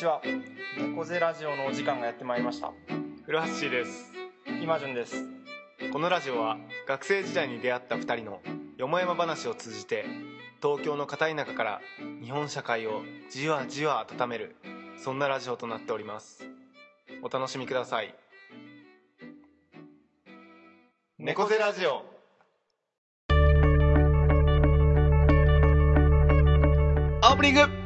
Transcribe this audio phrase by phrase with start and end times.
[0.00, 0.22] ちは。
[0.78, 2.72] 猫背ラジオのお時間がやってまいりました。
[3.26, 4.10] 古橋シーです。
[4.62, 5.26] 今順です。
[5.92, 6.56] このラジオは
[6.88, 8.40] 学生時代に出会った2人の
[8.78, 10.06] よもやま話を通じて
[10.62, 11.80] 東京の片田舎から
[12.22, 14.56] 日本社会をじわじわ温める
[14.96, 16.48] そんなラジオとなっております。
[17.22, 18.14] お楽しみください。
[21.18, 22.06] 猫背ラジオ。
[27.22, 27.79] オープニング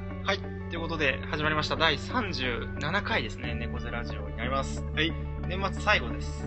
[0.95, 1.75] ことで始まりました。
[1.75, 3.53] 第37回ですね。
[3.53, 4.81] 猫背ラジオになります。
[4.95, 5.13] はい。
[5.49, 6.47] 年末最後です。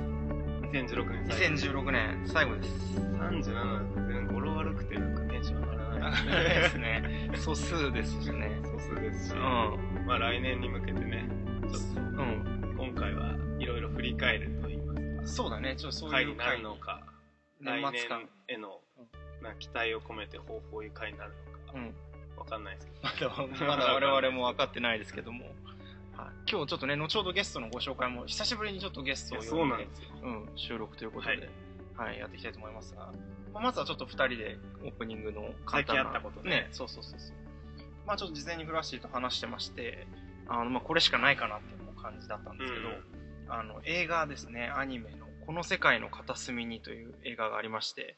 [0.72, 1.56] 2016年最後。
[1.84, 2.24] 2016年。
[2.26, 2.70] 最後です。
[2.98, 6.24] 37全然語呂悪くてなんかテンション上がらない。
[6.62, 7.30] ですね。
[7.36, 8.62] 素数ですしね。
[8.64, 10.06] 素数ですし、うん。
[10.06, 11.28] まあ来年に向けてね
[11.70, 12.74] ちょっうん。
[12.78, 15.76] と今回はいろいろ振り返ると言いますそうだね。
[15.76, 17.04] ちょっとそういうか回になるのか
[17.60, 19.44] 来年末感年へのうん。
[19.44, 21.34] なんか期待を込めて抱負いう回になる
[21.68, 21.78] のか。
[21.78, 21.88] うん。
[21.88, 21.92] わ
[22.48, 22.88] かんないです
[23.18, 23.32] けど。
[23.32, 25.54] まだまだ我々も分かってないですけども、はい、
[26.50, 30.10] 今日ちょっとね後ほどゲストのご紹介も久しぶりにちょっとゲストを呼んなんですよ。
[30.24, 31.50] うん、収録ということで、
[31.96, 33.12] ははいいやっていきたいと思いますが、
[33.54, 36.50] まあ、まずはちょっと2人でオープニングの最近あったことね。
[36.50, 37.36] ねそうそうそうそう。
[38.06, 40.08] まあちょっと事前にフラッシーと話してまして
[40.48, 42.90] あの、まあ、これしかないかなっていう感じだったんですけど、
[43.50, 48.18] あの映画ですねアニメの「この世界の片隅に」という映画がありまして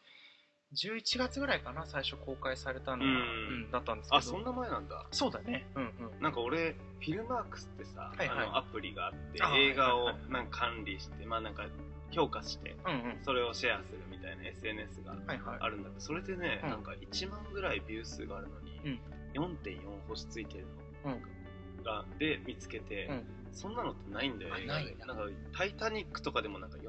[0.75, 3.15] 11月ぐらいかな最初公開されたのが、うん。
[3.15, 4.17] うんだったんですけど。
[4.17, 5.05] あそんな前なんだ。
[5.11, 5.65] そうだね。
[5.75, 5.87] うんう
[6.19, 6.21] ん。
[6.21, 8.37] なんか俺フィルマークスってさ、はいはい。
[8.37, 11.65] あのアプリがあってあ映画をはいはいなんか管理してまあなんか
[12.11, 13.19] 評価してうんうん。
[13.23, 15.57] それをシェアするみたいな SNS がはいはい。
[15.59, 15.99] あるんだって。
[16.01, 16.69] それでね、うん。
[16.69, 18.99] なんか1万ぐらいビュー数があるのに、
[19.33, 20.65] 4.4星ついてる
[21.05, 21.83] のうん。
[21.83, 23.23] がで見つけて、うん。
[23.51, 24.83] そんなのってないんだよあ映画で。
[24.85, 25.23] ないんだなんか
[25.57, 26.83] 「タイタニック」とかでもなんか4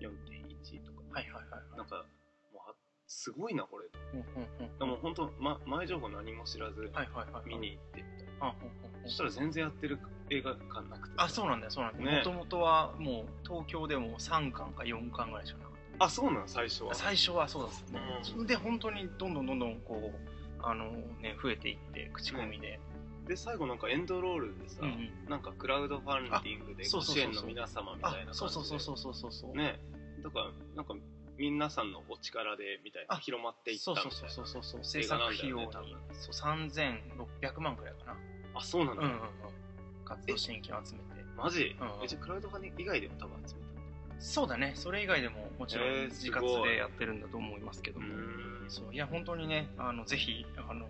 [0.00, 1.02] 4.1とか。
[1.12, 1.53] はいはいはい
[3.24, 3.86] すごいなこれ。
[4.12, 4.78] うんうんうん。
[4.78, 6.90] でも本当、ま、前情報何も知らず
[7.46, 8.54] 見に行ってみたいな、
[9.06, 11.14] そしたら全然やってる映画館なくて。
[11.16, 16.42] あそうなんだよそうなんだもともとはもう東京でも3巻か4巻ぐらいしかなかっあそうなの？
[16.46, 16.90] 最初は。
[16.90, 18.00] た最初はそうですね、
[18.36, 18.46] うん。
[18.46, 20.90] で本当にどんどんどんどんこうあの
[21.22, 22.78] ね増えていって口コミで、
[23.26, 28.34] で最後なんかエンドロールでさ、うなんかクラウドファンディングで支援の皆様みたいな感じで。
[28.34, 29.56] そうそうそうそうそうそうそう。
[29.56, 29.80] ね。
[30.22, 30.94] だからなんか
[31.38, 35.74] 皆さんのお力でみたいなあ広まっていったそうみたいなそうそうそうそうそう制作費用によね
[36.12, 38.16] そう3600万くらいかな。
[38.54, 39.20] あそうなんだ、うんうんうん。
[40.04, 41.04] 活動支援金を集めて。
[41.36, 43.60] マジ、うんえじゃあクラウドファンディング以外でも多分集め
[44.20, 44.72] そうだね。
[44.76, 48.64] それ以外でももちろえーん自活でやってるんだと思いますけどたも、ん。
[48.68, 48.94] そう。
[48.94, 50.86] いや本当にねあのぜひあの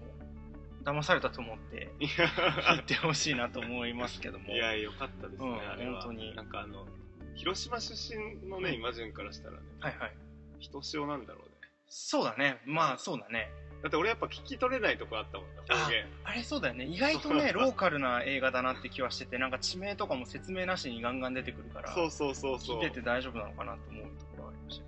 [0.85, 4.51] 騙されたと思ってい行ってほしいなと思いますけども。
[4.51, 6.03] や いやよかったですね、うんあれは。
[6.03, 6.35] 本当に。
[6.37, 6.87] なんかあの
[7.35, 8.75] 広島出身のね、うん。
[8.77, 9.63] イマジュンからしたらね。
[9.81, 10.17] はいはい
[10.65, 11.55] ひとしおなんだろうね。
[11.89, 12.59] そうだね。
[12.65, 13.51] まあそうだね。
[13.83, 16.07] だって俺やっぱ聞き取れないとこあったもんね方言。
[16.25, 16.87] あれそうだよね。
[16.87, 22.81] 意外とねローカルな映画だなって気はしててなんか地名とかも説明なしにガンガン出てくるからそうそうそうそう。
[22.81, 24.85] 聞いてて大丈夫なのかなと思うところはありました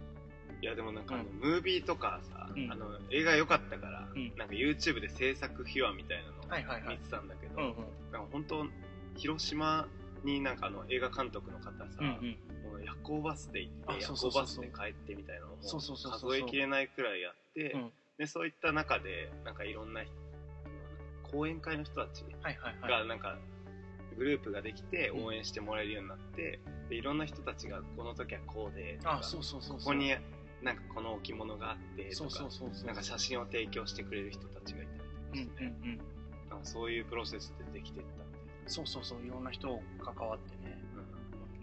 [0.63, 1.51] いやでもなんかあの、うん。
[1.51, 2.73] ムービーとかさ、うん。
[2.73, 4.33] あの映画良かったから、うん。
[4.39, 6.97] なんか YouTube で制作秘話みたいなのはいはいはい。
[6.97, 8.13] 見てたんだけど、うんうん。
[8.13, 8.65] なんか本当
[9.17, 9.87] 広島
[10.27, 12.85] になんかあの映画監督の方さ、うんうん。
[12.85, 17.93] 夜行バスで行ってあ夜行バスで帰ってみたいなのもそうそうそうそう数えきれないくらいやってうん。
[18.19, 20.13] でそういった中でなんかいろんな人
[21.31, 22.25] 講演会の人たち
[22.83, 23.39] がなんか
[24.17, 26.59] グループができて応援してもらえるようになって
[26.89, 30.15] でいろんな人たちがこの時はこうでここに
[30.63, 32.49] なんかこの置物があってとか
[32.87, 35.99] なんか写真を提供してくれる人たちがいたりとかして、うんうんうん。
[36.49, 38.25] なんかそういうプロセスでできてった
[38.67, 40.79] そうそうそういろんな人関わってね。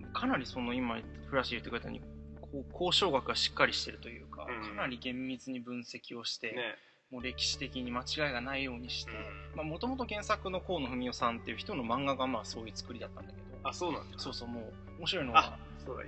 [0.01, 0.97] な、かなりその今
[1.27, 2.01] フラッシュ言ってくれたように
[2.41, 4.69] こう交渉学がしっかりしてるというか、うん。
[4.69, 6.63] かなり厳密に分析をして、うん、ね。
[7.11, 9.11] もう歴史的に間違いがないようにして
[9.55, 9.67] うん。
[9.67, 14.17] もともと原作の河野文夫さんっていう人の漫画がまあそういう作りだったんだけどあそうなんだ。
[14.17, 15.57] そうそうもう面白いのは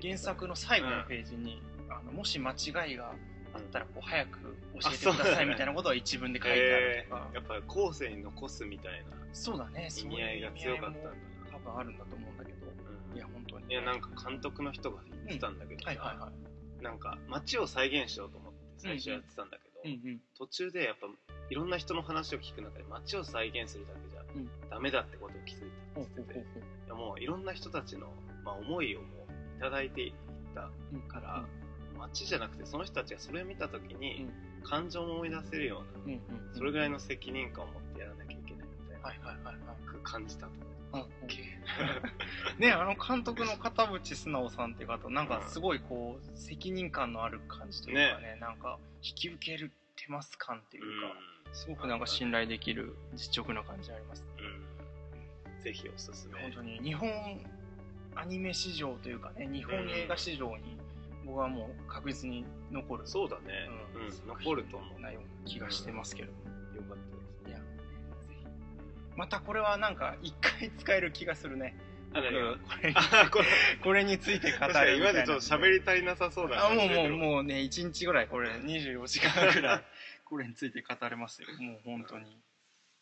[0.02, 3.14] 原作の最後のページに、あのもし間違いが
[3.56, 4.40] あったらこう早く
[4.82, 9.16] 教えてくださいみたいなことは一文で書いてあるとか、やっぱ後世に残すみたいな。
[9.34, 9.90] そうだね。
[10.04, 11.16] 意味合いが強かったんだな
[11.52, 12.58] 多分あるんだと思うんだけど。
[12.68, 13.18] うん。
[13.18, 16.30] いや本当にいやなんか監督の人が言ってたんだけどさ、はいはいは
[16.82, 16.84] い。
[16.84, 20.22] なんか街を再現しようと思って最初やってたんだけど、うんうん。
[20.38, 21.08] 途中でやっぱ
[21.50, 24.70] いろんな人の話を聞く中で街を再現するだけじゃうん。
[24.70, 28.08] ダメだってことを気づいたって言ってもういろんな人たちの、
[28.44, 30.14] まあ、思いをもういただいていっ
[30.54, 31.02] たうん。
[31.08, 31.46] から、
[32.00, 34.34] 街じゃなくてその人たちがそれを見た時に、うん。
[34.68, 36.18] 感情も思い出せるような、
[36.54, 39.56] それぐらいの責任感を持ってやらなきゃいけないみたいな、はいはいはいはい。
[40.04, 40.48] 感じた。
[40.48, 41.08] と
[42.58, 50.88] ねあの監督の片渕素直さんっていう方なんかすごいこう責任感のある感じというかねなんか引き受けるてます感っていうか、
[51.54, 55.64] すごくなんか信頼できる実直な感じありますうん、うん。
[55.64, 56.42] ぜひおすすめ。
[56.42, 57.10] 本当に日本
[58.16, 60.78] アニメ市場というかね日本映画市場に
[61.26, 63.08] 僕はもう確実に残る。
[63.08, 64.28] そうだね、うん。
[64.28, 65.02] 残ると思う。
[65.02, 66.36] なような気がしてますけど、よ
[66.84, 67.60] かったですいや。
[69.16, 71.76] またこれはなんか一回使える気がするね。
[72.14, 72.94] これ
[73.30, 73.46] これ。
[73.84, 74.94] これについて語るみたいな。
[74.94, 79.84] 今までちょっと喋り足りなさそうだあもうもううもうね1日ぐらいこれ24時間ぐらい
[80.24, 81.48] これについて語れますよ。
[81.60, 82.40] もう本当に。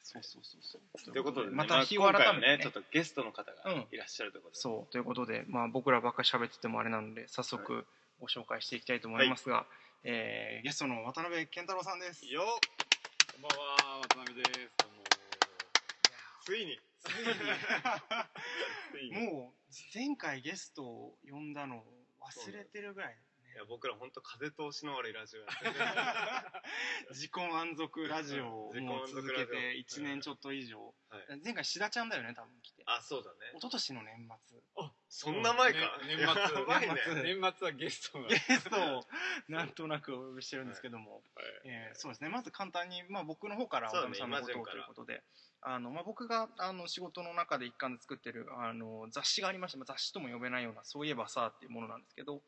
[0.01, 1.13] そうそうそうそう。
[1.13, 2.57] ということでね、また日を改めて、ね。
[2.57, 3.87] ねちょっとゲストの方がうん。
[3.91, 4.91] いらっしゃるということで、そう。
[4.91, 7.85] ということで、まあ、僕らばっかり喋っててもあれなので早速
[8.19, 9.65] ご紹介していきたいと思いますが、
[10.03, 12.25] えーゲストの渡辺健太郎さんです。
[12.25, 12.45] よっ。
[13.33, 14.69] こんばんは、渡辺です。
[16.45, 16.79] ついに。
[19.13, 21.85] もう前回ゲストを呼んだのを
[22.21, 23.17] 忘れてるぐらい
[23.53, 25.73] いや僕ら本当風通しの悪いラジオやってる
[27.11, 30.79] 自己満足ラジオをもう続けて1年ちょっと以上、
[31.09, 31.41] はい。
[31.43, 32.83] 前回志田ちゃんだよね多分来て。
[32.87, 33.37] あそうだね。
[33.55, 34.15] 一昨年の年
[34.47, 34.59] 末。
[34.77, 37.35] あそんな前か、ね年末ね。
[37.39, 38.27] 年末はゲストが。
[38.27, 39.05] ゲストを
[39.47, 41.23] なんとなくお呼びしてるんですけども、はい。
[41.65, 42.29] えーそうですね。
[42.29, 45.21] まず簡単に、まあ、僕の方から渡辺さんのことをということで。
[45.61, 52.43] あの、まあ、僕があの仕事の中で一環で作ってるあの雑誌がありまして、まあ、雑誌とも呼べないような「そういえばさ」っていうものなんですけど。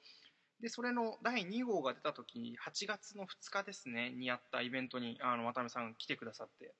[0.61, 6.73] でそれの第2号が出た時8月の2日ですねにやったイベントにあの渡辺さんが来てくださって、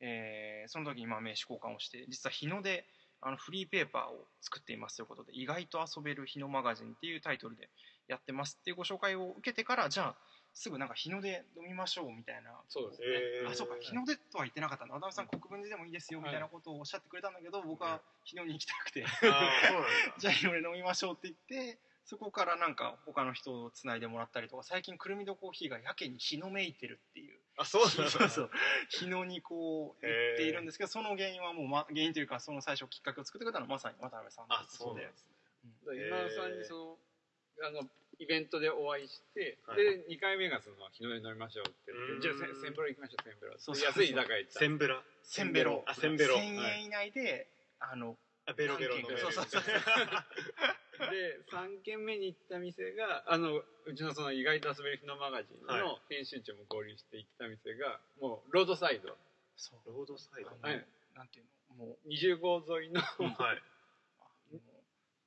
[0.00, 2.86] えーその時にまあ名刺交換をして実は日の出
[3.20, 7.68] あのフリーペーパーを作っていますということで「意外と遊べる日のマガジン」っていうタイトルで
[8.06, 10.16] やってますっていうご紹介を受けてからじゃあ
[10.54, 12.50] すぐなんか日の出飲みましょうみたいな。
[12.68, 13.06] そうですね。
[13.08, 13.76] えーあそうか。
[13.80, 19.04] 日の出とは言ってなかったな渡辺さん国分寺でもいいですよみたいなことをおっしゃってくれたんだけど僕は日の出に行きたくて。
[20.18, 21.78] じゃあ日の出飲みましょうって言って
[22.08, 27.38] そこからなんか他の人をつないでもらったりとか最近くるみどコーヒーがやけに日のめいてるっていう。
[27.58, 28.50] あそうそうそう
[28.88, 35.36] 日野にこう言っているんですけどその原因はもう、ま、原因というかその最初きっかけを作ってくれたのはまさに渡辺さんあそうでですね。
[36.08, 36.96] 今田さんにそ
[37.60, 37.82] の、あの、
[38.18, 39.76] イベントでお会いして、はい。
[39.76, 42.20] で、2回目がその、日の出飲みましょうって言っうん。
[42.20, 43.52] て、じゃあせ、センブラ行きましょう、センブラ。
[43.58, 44.02] そうそうそう。
[44.02, 44.58] 安い居酒屋行った。
[44.58, 45.84] センブラせんべろ。
[45.86, 46.36] あせんべろ。
[46.36, 47.50] 1000円以内で
[47.80, 48.16] あの
[48.46, 49.62] あベロベロ飲めるそうそうそう
[50.98, 59.16] で、3軒目に行った店が、あの、うちのその意外と遊べる日のマガジンはの編集長も合流して行った店が、もう、ロードサイド。
[59.56, 59.78] そう。
[59.86, 60.86] ロードサイドはい。
[61.14, 61.46] なんていう
[61.78, 61.86] の？
[61.86, 62.08] もう。
[62.08, 63.62] 20号沿いの、はい。
[64.20, 64.60] あの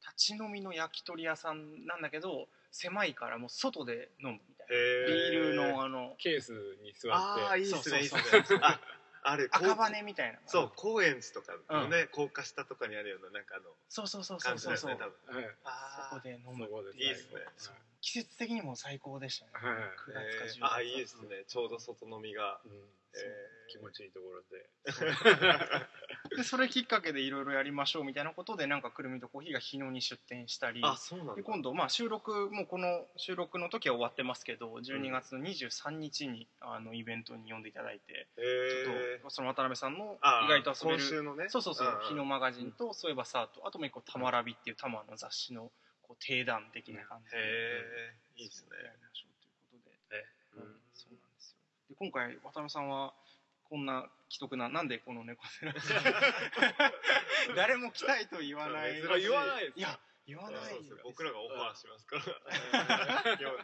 [0.01, 4.75] 立ち飲みの焼き鳥屋さんなんだけど狭いからもう外で飲むみたいな。
[4.75, 6.15] へビールのああの。
[6.17, 8.59] ケースに座って、あーいいっすねいいっすそうそうそう。
[8.59, 8.65] ね
[9.23, 10.39] ああれ赤羽みたいな。
[10.45, 14.91] そう高円寺とかのね高架下とかにあるようななんかあのそうそうそうそ感じだうそう。
[14.91, 15.35] そう多分。
[15.35, 15.55] はい。
[15.63, 16.15] あー。
[16.15, 16.65] そこで飲む
[16.95, 17.41] いいっすね。
[17.57, 17.75] そう。
[18.01, 19.51] 季節的にも最高でしたね。
[19.53, 19.75] はい。
[19.75, 20.57] 9月か10月。
[20.57, 20.73] えー。
[20.73, 21.43] あいいですね。
[21.47, 22.59] ちょうど外飲みが。
[22.65, 22.71] うん。
[23.13, 23.71] えー。
[23.71, 24.69] 気持ちいいところで。
[26.35, 30.81] でそれきっかけでいろいろやりましょうみたいなことでなんかくるみとコーヒーが日野に出店したり。
[30.83, 41.49] あそうなで今度まあ収録もうこの収録の時は終わってますけど12月の23日にあのイベントに呼んでいただいて、えちょっーとその渡辺さんのあ意外と遊べるね。
[41.49, 42.07] そうそうそううんうん。
[42.07, 48.69] 日のマガジンとそういえばさとあともう一個「たまらび」っていうたまの雑誌のこう定談的な感じで、へえいいですね。
[48.69, 48.79] とい
[49.79, 50.23] うことで、
[50.55, 50.79] えうん。
[50.93, 51.57] そうなんですよ。
[51.89, 53.13] で今回渡辺さんは
[53.71, 56.01] こんな既得ななんでこの猫背なんですか
[57.55, 58.99] 誰も来たいと言わない。
[59.21, 59.79] 言わないです。
[59.79, 63.23] いや言わないそうそう僕らがオファーしますから。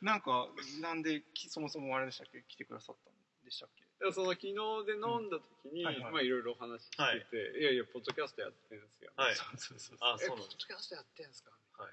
[0.00, 0.46] なんか
[0.80, 2.44] なんできそもそもあれでしたっけ？
[2.46, 3.82] 来てくださったんでしたっけ？
[4.06, 6.12] でその昨日で飲んだ時に、うんはいはい。
[6.12, 9.10] まあいろいろお話ししてて、い、やいやポッドキャストやってるんですよ。
[9.16, 9.34] はい。
[9.34, 11.50] そうそうそうあえそうポッドキャストやってんですか？
[11.82, 11.92] はい。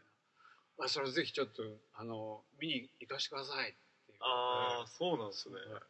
[0.77, 1.63] まあそれぜひちょっと
[1.95, 3.73] あの見に行かしてくださいっ
[4.05, 4.17] ていう。
[4.21, 5.55] ああそうなんですね。
[5.55, 5.81] は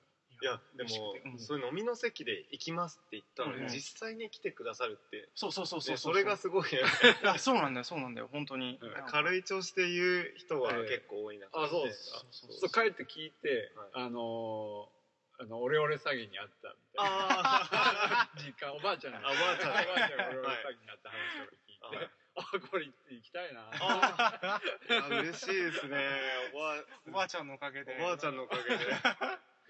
[0.41, 1.39] いいやでもうん。
[1.39, 3.67] そういう飲みの席で行きますって言ったのうんうん。
[3.67, 5.29] に実際に来てくださるって。
[5.35, 6.89] そうそうそうそうねそれがすごいよね。
[7.21, 8.77] い やそうなんだよそうなんだよ本当に。
[8.81, 9.05] うん。
[9.07, 10.87] 軽い調子で言う人はええ。
[10.97, 12.19] 結構多い中あそうですか。
[12.31, 12.83] そうそうそう。
[12.85, 13.89] 帰って聞いて、はい。
[13.93, 15.03] あのー
[15.39, 17.27] あのオレオレ詐欺にあったみたいな。
[17.29, 19.71] あ 実家おばあちゃんがあおばあちゃん。
[19.71, 22.11] おばあちゃんがオレオレ詐欺にあった話とか聞いて、はい。
[22.35, 23.69] あこれ行きたいな。
[23.79, 26.07] ああ嬉しいですね。
[26.53, 27.95] おばあおばあちゃんのおかげで。
[27.99, 28.85] おばあちゃんのおかげで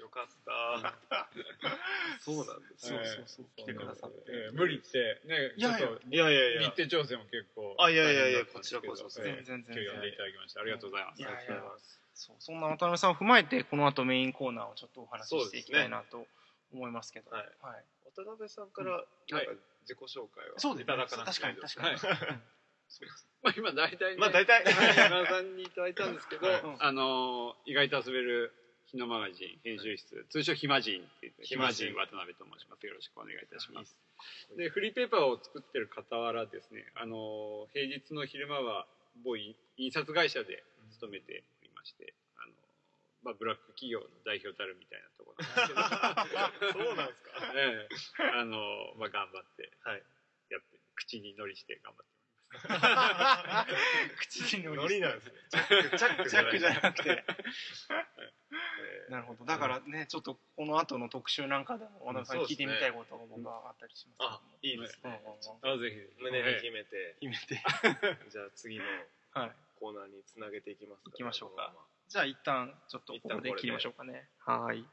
[0.03, 0.93] よかった。
[2.19, 3.45] そうなんですそうねそうそう。
[3.55, 4.17] 来てくださって。
[4.27, 6.61] えー無理ってねちょっといやいやいや。
[6.63, 9.83] 日程調整も結構あいやいやいやこちらこそえー全然全然。
[9.83, 11.23] 今日呼んでいただきましてありがとうございます。
[11.25, 16.27] ありがとうございますそうそんな渡辺さんを踏まえてこの後メインコーナーをちょっとお話ししていきたいなと
[16.71, 17.31] 思いますけど。
[17.31, 17.47] はい。
[17.61, 17.85] はい。
[18.15, 20.59] 渡辺さんからなんか自己紹介を。
[20.59, 21.77] そうですいただかなく確ていいです。
[21.77, 22.31] かに確かに。
[22.31, 22.43] うん
[22.89, 24.63] そうですまあ今大体ねまあ大体。
[24.95, 28.53] 山田さんにいただいたんですけど、はいあのー意外と遊べる
[28.93, 32.85] 日のマガジン編集室、通称暇人って言って暇暇人人渡辺と申します。
[32.85, 33.97] よろしくお願いいたします。
[34.55, 38.85] でフリーペーパーを作ってる傍らですねあの平日の昼間は
[39.25, 42.53] 某印印刷会社で勤めておりまして、あの
[43.25, 46.85] まあ、ブラック企業の代表たるみたいなところなんですけど。
[46.85, 47.13] そうなんで
[47.97, 48.29] すか。
[48.29, 48.37] ええ。
[48.37, 50.03] あの、まあ、頑張ってはい。
[50.49, 52.12] やって口に乗りして頑張って
[54.17, 57.23] 口にノリなんですねチャックチャックジャックじゃなくて。
[59.09, 59.45] えなるほど。
[59.45, 65.21] だからねちょっとこの後の特集なんかでも和田さんに聞いてみたいことが僕はあったりしますーあいいですうんね
[65.61, 67.15] あぜひ胸にええ秘めて。
[67.19, 67.61] 秘めて。
[68.29, 68.85] じゃあ次の
[69.33, 69.51] はい。
[69.79, 71.11] コーナーにつなげていきますか。
[71.11, 71.73] 行きましょうか。
[72.07, 73.53] じゃあ一旦ちょっとここで。
[73.55, 74.29] 切りましょうかね。
[74.39, 74.85] はい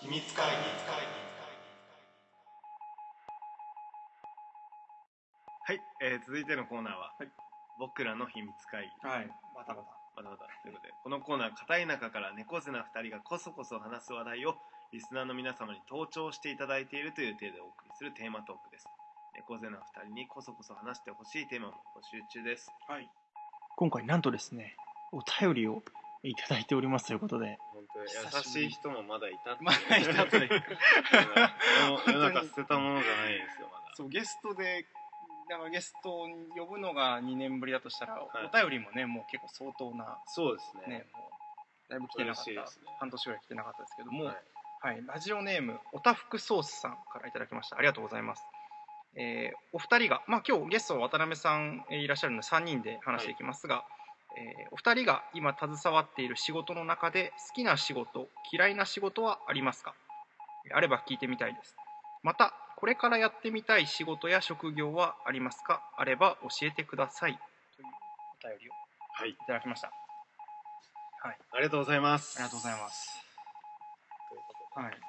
[0.00, 0.52] 秘密会議
[5.66, 7.28] はい、えー続いてのコーナーは、はい。
[7.80, 9.08] 僕らの秘密会議。
[9.08, 9.28] はい。
[9.56, 14.56] バタバタまだまだということでこのコーナー片田舎から猫背な2人がこそこそ話す話題を
[14.92, 18.86] リスナーの皆様に登聴していただいているという体でお送りするテーマトークです。
[19.34, 22.68] 猫背な2人にこそこそ話してほしいテーマも募集中です。
[22.88, 23.08] はい。
[23.76, 24.76] 今回なんとですね
[25.12, 25.82] お便りを
[26.28, 27.58] いただいておりますということで。
[27.72, 30.48] 本当優しい人もまだいたってまだいたという。
[32.06, 33.94] 世の中捨てたものじゃないですよまだ。
[33.94, 34.86] そうゲストで
[35.48, 38.18] だからゲストを呼ぶのが2年ぶりだとしたら、い。
[38.18, 40.98] お便りもねもう結構相当なそうですね。
[40.98, 41.30] ねも
[41.88, 42.56] うだいぶ来てなかった、ね。
[42.98, 44.36] 半年ぐらい来てなかったですけども、はい。
[44.80, 47.76] はい、ラジオネームおたふくソースさんからいただきました。
[47.76, 48.42] ありがとうございます、
[49.14, 53.84] えーお二人が、まあ、今日ゲストは渡辺さんえーいらっしゃるので3人で話していきますが、
[54.36, 59.94] えーお二人が今携わっている仕事の中で好きな仕事嫌いな仕事はありますか？
[60.74, 61.74] あれば聞いてみたいです。
[62.22, 65.80] またこれからやってみたい仕事や職業はありますか？
[65.96, 67.38] あれば教えてください。
[67.76, 67.86] という
[68.44, 68.72] お便りを
[69.14, 69.30] はい。
[69.30, 69.90] いただきました。
[71.24, 72.36] ありがとうございます。
[72.38, 73.08] ありがとうございます。
[74.28, 74.86] ということで。
[74.86, 75.00] はい。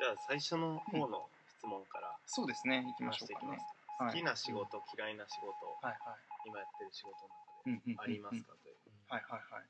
[0.00, 1.26] じゃあ最初の方の
[1.58, 2.84] 質問からそうですね。
[2.86, 3.58] 行きましょうかね
[3.98, 5.50] 好きな仕事嫌いな仕事
[6.46, 8.76] 今やってる仕事の中でありますかという。
[9.08, 9.66] はいはいはい。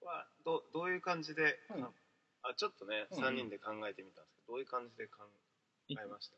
[0.00, 1.84] これはどうどういう感じでうん
[2.44, 5.24] あちょっとねうん3人で考えてみたんですけどどういう感じで考
[5.88, 6.36] えました？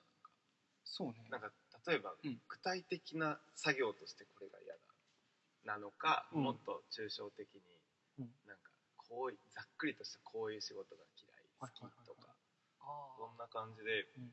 [0.85, 1.27] そうね。
[1.31, 1.51] なんか
[1.87, 2.39] 例えばうん。
[2.49, 4.81] 具体的な作業としてこれが嫌だ
[5.65, 6.43] なのかうん。
[6.45, 7.61] もっと抽象的に
[8.21, 8.31] うん。
[8.47, 12.31] なんかこういざっくりとしたこういう仕事が嫌い好きとか
[12.87, 14.31] あどんな感じでうん。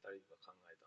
[0.00, 0.81] 2人が考えた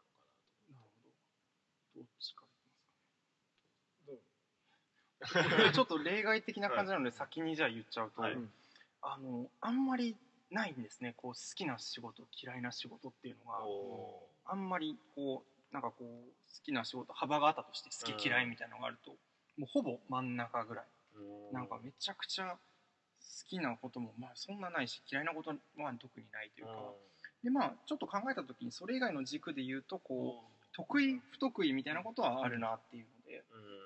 [5.73, 8.37] ちょっと例外的な感じなので先にじゃあ言っちゃうと、はい。
[9.01, 10.15] あのあんまり
[10.51, 11.13] ないんですね。
[11.17, 13.59] こう好きな仕事嫌いな仕事っていうのが。
[14.47, 16.21] あんまりこうなんかこう好
[16.63, 19.11] きな仕事幅があったとして好き嫌いみたいなのがあると、
[19.57, 20.85] もうほぼ真ん中ぐらい。
[21.51, 21.53] ー。
[21.53, 22.57] なんかめちゃくちゃ好
[23.47, 25.55] きなこともまあそんなないし嫌いなことは
[25.99, 26.71] 特にないというか、
[27.43, 33.43] でまあちょっと考えた時にそれ以外の軸で言うとこう得意不得意みたいなことはあるなっていうので、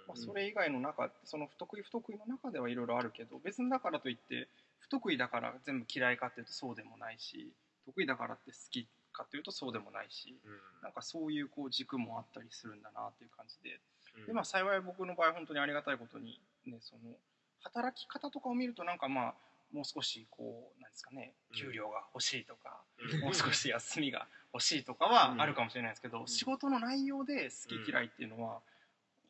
[0.08, 4.48] まあ、それ以外の中その不得意不得意の中ではいろいろあるけど別にだからといって
[4.80, 7.52] 不得意だから全部嫌いかっていうとそうでもないし
[7.86, 10.36] 得意だからって好きかっていうとそうでもないし
[10.82, 13.80] なんかそういうこう軸もあったりするんだなっていう感じで。
[14.26, 17.14] でまあ幸い僕の場合本当にありがたいことにねその
[17.62, 19.34] 働き方とかを見るとなんかまあ
[19.72, 22.82] もう少しこうなんですかね給料が欲しいとか、
[23.22, 28.62] もう少し休みが欲しいとかはあるかもしれないですけど、仕事の内容で好き嫌いっていうのは、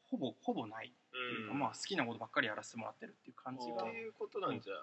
[0.09, 4.73] ほぼほぼないっていうか、まあ好きなことばっかりやらせてもらってるっていう感じがっていうことなんじゃ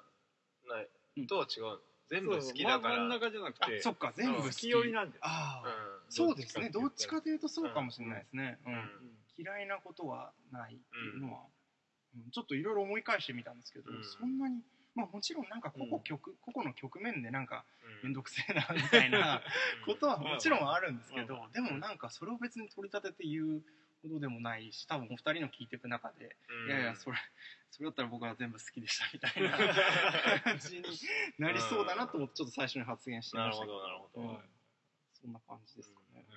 [0.73, 0.89] ない、
[1.19, 1.27] うん。
[1.27, 1.81] とは違う。
[2.09, 3.79] 全部好きだから、ま真ん中じゃなくて。
[3.79, 4.69] あそっか全部好き。
[4.69, 6.13] 寄りなんですああ、うん。
[6.13, 6.71] そうですね。
[6.71, 8.73] どどっちかというとそうかもしれないですね、うん。
[8.73, 8.91] うん。
[9.37, 11.41] 嫌いなことはないっていうのは、
[12.15, 12.31] うん。
[12.31, 14.05] ちょっといろいろ思い返してみたんですけど、うん。
[14.05, 14.61] そんなに
[14.97, 17.65] まあもちろんなんか個々局、個々の局面でなんか
[18.03, 18.09] うん。
[18.09, 19.43] 面倒くせえなみたいな
[19.85, 21.53] ことはうんもちろんあるんですけど、うん。
[21.53, 23.63] でもなんかそれを別に取り立てて言う
[24.03, 26.71] ほどでもないし多分お二人の聞いていく中で、うん。
[26.71, 27.17] いやいやそれ
[27.71, 29.53] それだったら僕は全部好きでしたみたいな
[30.41, 30.85] 感じに
[31.39, 33.75] なりそうだなと思ってちょっと最初に発言してましたけど。
[33.75, 34.51] ほどなるほど、うん。
[35.13, 36.25] そんな感じですかね。
[36.29, 36.31] え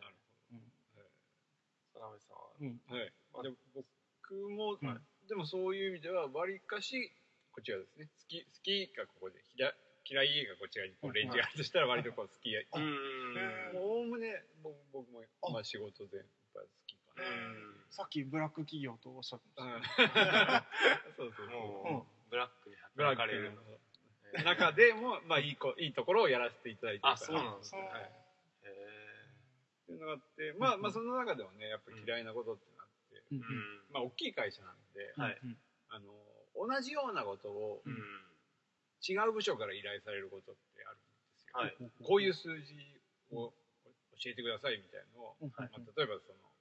[0.00, 0.16] なる
[0.52, 0.58] うん。
[0.58, 2.36] ー、田辺さん。
[2.36, 2.80] はうん。
[2.86, 3.12] ほどはい
[3.42, 5.06] で僕も、うん。
[5.28, 7.12] でもそういう意味ではわりかし
[7.60, 9.68] こちらですね好き好きがここで嫌
[10.08, 13.76] 嫌いがこっちらにこうレンジがあるとしたら割とこう好きやうん。
[13.76, 16.26] もうおおむね僕僕もあまあ仕事でやっ
[16.56, 17.28] ぱり好きかな。
[17.92, 19.82] さっきブラック企業とおっしゃってまうん。
[19.84, 20.64] した。
[21.20, 21.52] そうそう。
[21.52, 23.60] もう、ブラックにブラック働かれるの
[24.40, 27.14] 中でもまあいいこいいところをやらせていただいてるから。
[27.14, 27.84] あそうなんですね。
[27.84, 33.40] そうへでいうのがあって、まあまあその中でもねやっぱ嫌いなことってなって、うん。
[33.92, 35.38] まあ大きい会社なんで、はい。
[35.90, 36.08] あの
[36.60, 37.94] 同じようなことをうん。
[39.00, 41.56] 違う部署から依頼されることってあるんですよ。
[41.56, 41.72] はい。
[42.04, 42.76] こういう数字
[43.32, 43.48] を
[44.20, 45.52] 教えてくださいみたいなのを、うん。
[45.56, 46.52] まあ、例えばその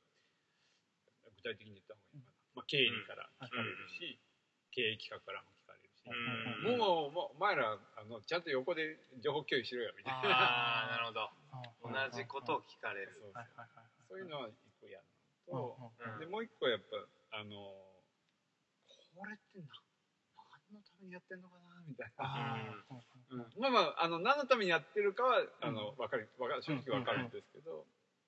[1.36, 4.20] 具体的に言った方がいいのかな、まあ、経理から聞かれるし、
[4.72, 10.32] 経営企画からも聞かれるし、うんもうもうお前らあのちゃんと横で情報共有しろよみたいな。
[10.32, 11.28] ああなるほど。
[11.84, 13.20] 同 同じことを聞かれる。
[13.20, 15.06] そうはいはいはいそういうのは一個嫌な
[15.48, 16.20] うんのと、うん。
[16.20, 17.56] でもう一個やっぱあの
[19.16, 19.89] これってな何
[20.74, 22.26] のためにやってんのかなみたいな。
[22.26, 22.58] あ
[23.32, 23.46] うん。
[23.60, 27.86] まあまああの何のためにやってるかはあの分かる分かる正直分かるんですけど、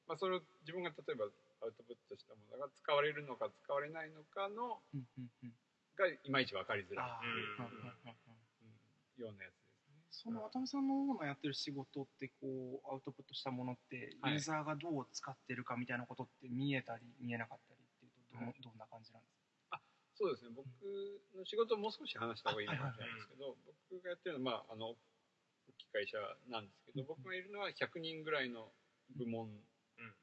[0.08, 1.26] まあ、それを自分が例えば
[1.62, 4.82] アウトプットしたものが使われるのか使われないのかの
[5.96, 7.20] がいまいち分かりづら
[9.18, 10.02] いようなやつですね。
[10.10, 14.34] その渡辺さんの主なやってる仕事ってこうアウトプットしたものってはい。
[14.34, 19.31] ユーザーがどう使ってるかみたいなことって見えたり見えなかったりっていうとど,、はいどんな感じなんです
[20.22, 20.54] そうですね。
[20.54, 20.70] 僕
[21.34, 23.58] の仕事をもう少し話した方がいいかもしれないですけど、
[23.90, 27.18] 僕がやってるのは、まあ、あの大きい会社なんですけど、うん。
[27.18, 28.70] 僕がいるのは100人ぐらいの
[29.18, 29.50] 部門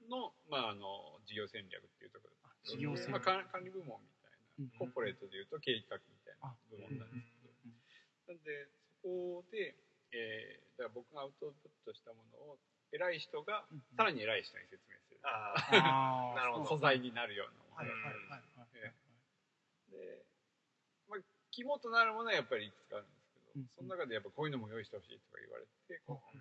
[0.07, 2.39] の,、まあ、あの事業戦略っていうところ。
[2.39, 4.79] か事業戦まあ、管管理部門みたいな、うん。
[4.79, 8.71] コーポレートでいうと経営企画みたいな部門なんですけど、なんで
[9.03, 9.75] そこで、
[10.15, 12.59] えー、だから僕がアウトプットしたものを
[12.95, 13.67] 偉い人が
[13.99, 17.77] さらに偉い人に説明する、あなるほど素材になるようなもの。
[17.77, 19.08] はいはいはい
[19.91, 20.25] で、
[21.09, 23.69] まあ、肝となるものはやっぱりいくつかあるんですけど、うん。
[23.77, 26.39] その中でやっぱこういうのも用意してほしいとか言われて、こう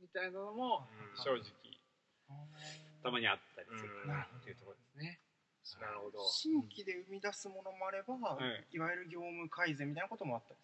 [0.00, 0.86] みたいなのも
[1.22, 1.46] 正直
[3.02, 4.26] たまにあったりするかな。
[4.26, 5.20] っていうところですね。
[5.80, 6.26] なるほど。
[6.26, 8.66] 新規で生み出すものもあれば、はい。
[8.74, 10.60] い、わゆる業務改善みたいなこともあったり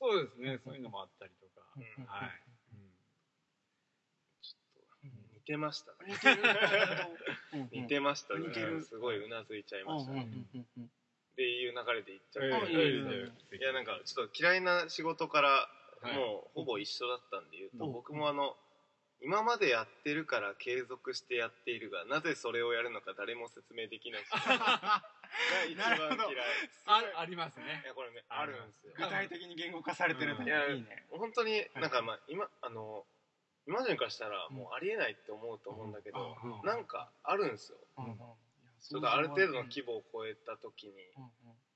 [0.00, 1.60] そうですね、そういうのもあったりとか。
[1.74, 2.04] する、うん。
[2.06, 2.30] はい
[4.40, 5.90] ちょっと似てました。
[6.04, 6.42] ね似てる
[7.82, 8.46] 似てましたね。
[8.46, 8.82] 似てる。
[8.82, 10.12] すごいうなずいちゃいました。
[10.12, 10.84] うんうねんうんうん。
[10.84, 10.88] っ
[11.36, 15.68] ていう流れでいっちゃえうえいいいやなんかちょっと嫌いな仕事から
[16.02, 16.16] はい。
[16.16, 17.92] もうほぼ一緒だったんで言うと、うん。
[17.92, 18.56] 僕もあの
[19.22, 25.02] 今までやってるから継続してやっているがなぜそれをやるのか誰も説明できない人 が
[25.68, 26.46] 一番嫌い。
[26.86, 27.82] あありますね。
[27.84, 27.88] い。
[27.88, 28.94] やこれねあるんですよ。
[28.96, 31.06] 具体的に言語化されてるのうんいいやいね。
[31.10, 33.04] 本当になんかまあ今あの
[33.70, 36.66] 今までからしたらもうありえないって思うと思うんだけど、うん。
[36.66, 38.18] なんかあるんですよ、うん。
[38.82, 40.92] ちょっとある程度のうん規模を超えた時に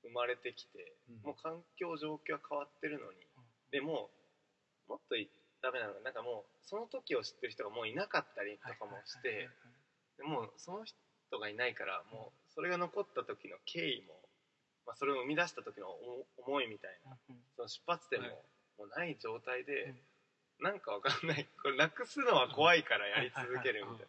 [0.03, 1.31] 生まれてきて、うん。
[1.31, 3.23] もう環境状況は変わってるのに、
[3.71, 4.11] でも
[4.91, 5.31] もっとい
[5.63, 9.47] ダメなのがなんかもうその時を知ってる人がもういなかったりとかもして
[10.19, 14.19] でもうその人がいないからもうそれが残った時の経緯も、
[14.85, 17.15] まあ、それを生み出した時の思思いみたいな
[17.55, 18.37] その出発点もはい。
[18.77, 19.95] もうない状態で、
[20.59, 21.47] なんかわかんない。
[21.61, 24.07] これなくすのは怖いからやり続けるみたいな。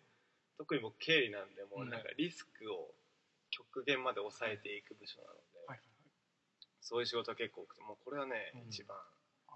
[0.58, 2.94] 特に僕経理なんでもうなんかリスクを
[3.50, 5.80] 極限まで抑えていく部署なので、はい
[6.80, 8.68] そういう仕事は結構多くてもうこれはね、うん。
[8.68, 8.96] 一番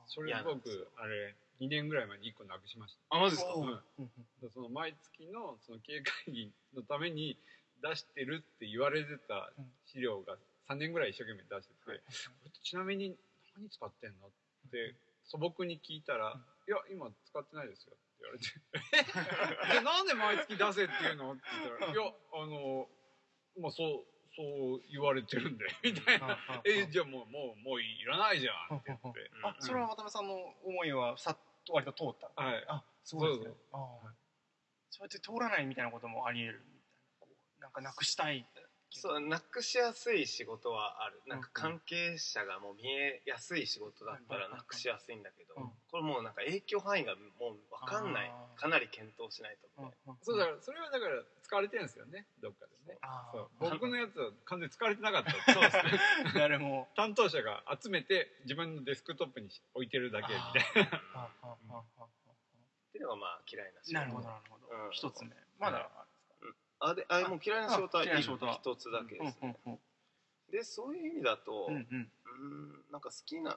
[0.07, 3.17] それ僕、あれ、2年ぐらい前に1個なくしました。
[3.17, 3.55] あマジですか。
[3.55, 4.51] おううん。
[4.51, 7.39] その毎月のその経営会議のために
[7.81, 9.53] 出してるって言われてた
[9.87, 10.37] 資料が
[10.69, 11.99] 3年ぐらい一生懸命出してて、はい。
[12.01, 12.05] こ
[12.45, 13.17] れってちなみに
[13.57, 14.27] 何使ってんの？
[14.27, 22.89] って素朴に聞いたら「うんいや今使ってないですよ」って言われて「えなんで毎月出せっていうの?」って言ったら「いやあの
[23.59, 24.07] まあそう
[24.37, 29.31] そう言われてるんで」 みたいな「えじゃあもうもうもういらないじゃん」って言って。
[29.43, 32.31] あそれは渡辺さんの思いはさっと割と通った。
[32.41, 32.65] はい。
[32.69, 33.47] あそうですね。
[33.47, 34.15] そうああ
[34.91, 36.87] そうやって通らないみたいなこともあり得るみたいな。
[37.19, 37.29] こ
[37.59, 38.47] うなんかなくしたい
[38.91, 41.23] そうなくしやすい仕事はある。
[41.27, 45.71] なんか関係者がもう見えやすい仕事だったらなくしやすいんだけど、うん。
[45.91, 48.33] これもうなんか影響範囲がもう分かんない。
[48.57, 49.69] かなり検討しないと。
[49.79, 52.27] みたいなそうだからそれはだから使われてるんですよね。
[52.43, 52.99] どっかでね。
[53.03, 53.71] ああそう。
[53.71, 55.31] 僕のやつは完全に使われてなかった。
[55.55, 56.01] そうですね。
[56.35, 60.99] 誰 も担当者が集めて自分のデスクトップに置いてるだけみたいな。
[60.99, 63.99] っていうのがまあ嫌いな仕事。
[63.99, 64.85] あなるほどなるほど。
[64.87, 64.91] うん。
[64.91, 65.31] 一つ目。
[65.59, 65.91] まだ
[66.81, 69.79] あであもう嫌いな仕事は一つだけです、うんうん
[70.51, 72.11] でそういう意味だと、ううん。
[72.91, 73.57] なんか好きな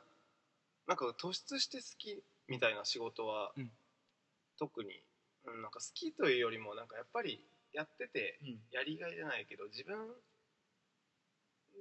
[0.87, 3.71] なんか突出して好きみたいな仕事は、うん。
[4.59, 5.01] 特に、
[5.45, 8.59] うん、なんか好きというよりもなんかやっぱりやっててうん。
[8.71, 9.97] やりがいじゃないけど自分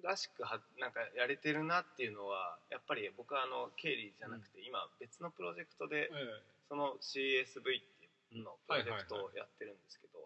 [0.02, 10.18] らしくはなんかやれてるなっていうのはやっぱり僕はあの経理じゃなくて、今別のプロジェクトでえその CSV っていうのうんプロジェクトをやってるんですけど、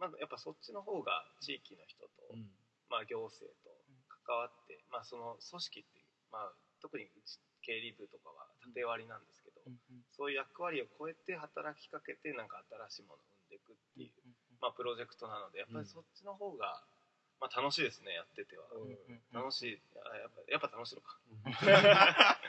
[0.00, 2.48] まあやっぱそっちの方が地域の人と、えうん。
[2.90, 3.70] まあ、行政と
[4.26, 6.50] 関わって、まあ、その組織っていう、まあ、
[6.82, 9.62] 特にうち経理部とかは縦割りなんですけど、
[10.10, 12.58] そういう役割を超えて働きかけてなんか
[12.90, 14.10] 新しいものを生んでいくくっていう、
[14.58, 16.82] まあ、プロジェクトなのでやっぱりそっちの方が、
[17.38, 18.66] まあ、楽しいですねやってては、
[19.30, 19.78] 楽しい。
[20.02, 21.14] あやっぱやっぱ楽しいのか。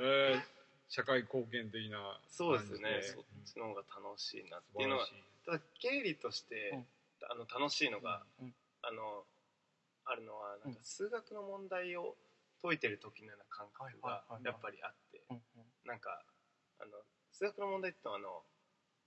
[0.00, 0.61] えー
[0.92, 3.00] 社会貢献的なそうですね。
[3.00, 5.46] そっちの方が楽しいなっていうのが素晴らしい。
[5.46, 6.86] ただ経理として、うん。
[7.32, 8.52] あの楽しいのが、うん。
[8.82, 9.24] あの
[10.04, 12.14] あるのはなんか数学の問題を
[12.60, 14.52] 解いてる時のような感覚がはいはいはいはい。
[14.52, 15.40] やっぱりあってうん
[15.88, 16.20] なんか
[16.78, 16.92] あの
[17.32, 18.44] 数学の問題ってのはあの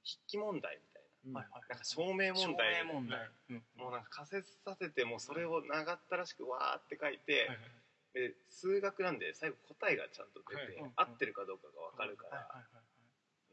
[0.02, 1.34] 筆記問題みたいうん。
[1.38, 3.30] はいはいななんか証明問題証明問題。
[3.52, 3.64] うん。
[3.78, 7.85] もうなんか仮説させてもうそれを長ったらしくわーって書いて、はい
[8.16, 10.92] で数学なんで最後答えがちゃんと出て、はい。
[10.96, 12.48] 合ってるかどうかが分かるから、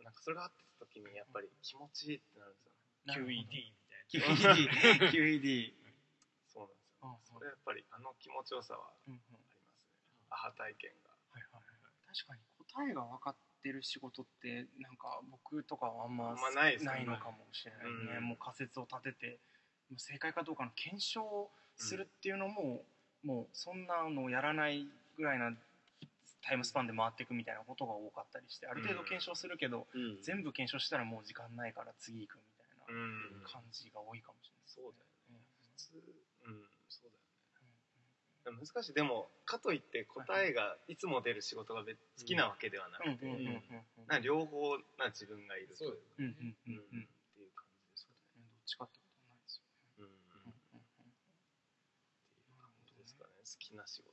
[0.07, 3.43] なんかそれが合ってた時にやっぱり気持ちいいってなるんですよね。
[3.43, 4.63] QED みたい
[5.11, 5.75] QED QED
[6.47, 6.71] そう
[7.03, 7.43] なんですよ、うんうん。
[7.43, 9.19] それやっぱりあの気持ちよさはあうんうん。
[9.19, 9.67] りますね
[10.31, 11.11] アハ体験が。
[11.11, 11.83] はいはいはい
[12.15, 18.25] 確かに答えが分かってる仕事ってなんか僕とかはあんまあんまないのかもしれないね、うん。
[18.25, 19.41] もう仮説を立てて
[19.89, 22.85] もう正解かどうかの検証するっていうのも、
[23.25, 25.53] もうそんなのをやらないぐらいな
[26.43, 30.23] タイムスパンで回っていくみたいなことが多かったりしてある程度検証するけど、な、うん。
[30.23, 33.07] 全部検証したらもう時間ないから次行くみたいなう
[33.43, 33.45] ん。
[33.47, 35.39] 感じが多いかもしれないですね、そうだよね。
[35.39, 35.43] うん。
[35.63, 38.67] 普通うんそうだよね。
[38.67, 38.95] 難しい。
[38.95, 43.23] でもかといって答えがいつも出る仕事が別好きなわけではなくて、
[44.21, 46.03] 両方な自分がいるとそう。
[46.19, 46.83] だよねうんうんうん。
[46.99, 47.07] うん。
[47.07, 47.07] っ
[47.39, 49.71] ていう感じですよねどっちかってことないですよ
[50.03, 50.75] うん、ねって
[52.51, 54.13] いう感じですかね好きな仕事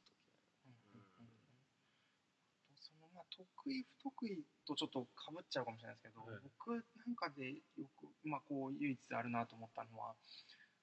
[2.79, 6.39] そのまあ得意不得意とちょっとかぶっちゃうかもしれないですけど、はい。
[6.39, 10.15] 僕なんかでよく、まあ、こう唯一あるなと思ったのは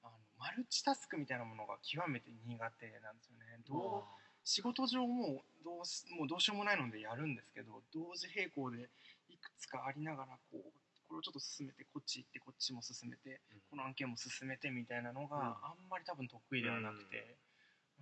[0.05, 3.65] あのマルチタスクみたいなものが極めて苦手なんですよね。
[3.65, 4.05] どう
[4.45, 8.91] 仕事上もうどうしもうどうしようもないのでやるんですけど同時並行で
[9.29, 10.71] いくつかありながらこう
[11.09, 17.37] これをちょっと進めてこっち行ってこっちも進めてこの案件も進めてみたいなのがあんまり多分得意ではなくて、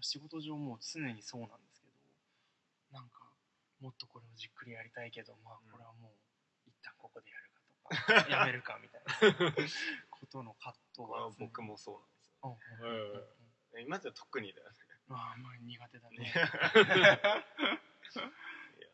[0.01, 1.89] 仕事上もう常にそうなんですけ
[2.93, 3.25] どなんか
[3.81, 6.13] もっとこれをじっくりやりたいけどまあこれはもう
[6.67, 7.63] 一旦ここでやるか
[8.23, 9.53] とか やめるかみたいな
[10.11, 12.59] ことの葛藤は僕もそうなんですよ。
[12.83, 14.77] うん今じゃ特にだよね。
[15.09, 16.33] ああまあ苦手だね。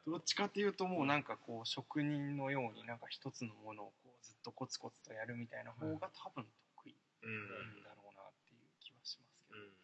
[0.07, 6.97] どっちかっていうともうなんかこう職人のようになんか一つのものをこうずっとコツコツとやるみたいな方が多分得意。
[7.23, 7.49] うん。
[7.49, 9.75] なんだろうなっていう気はしますけど、うん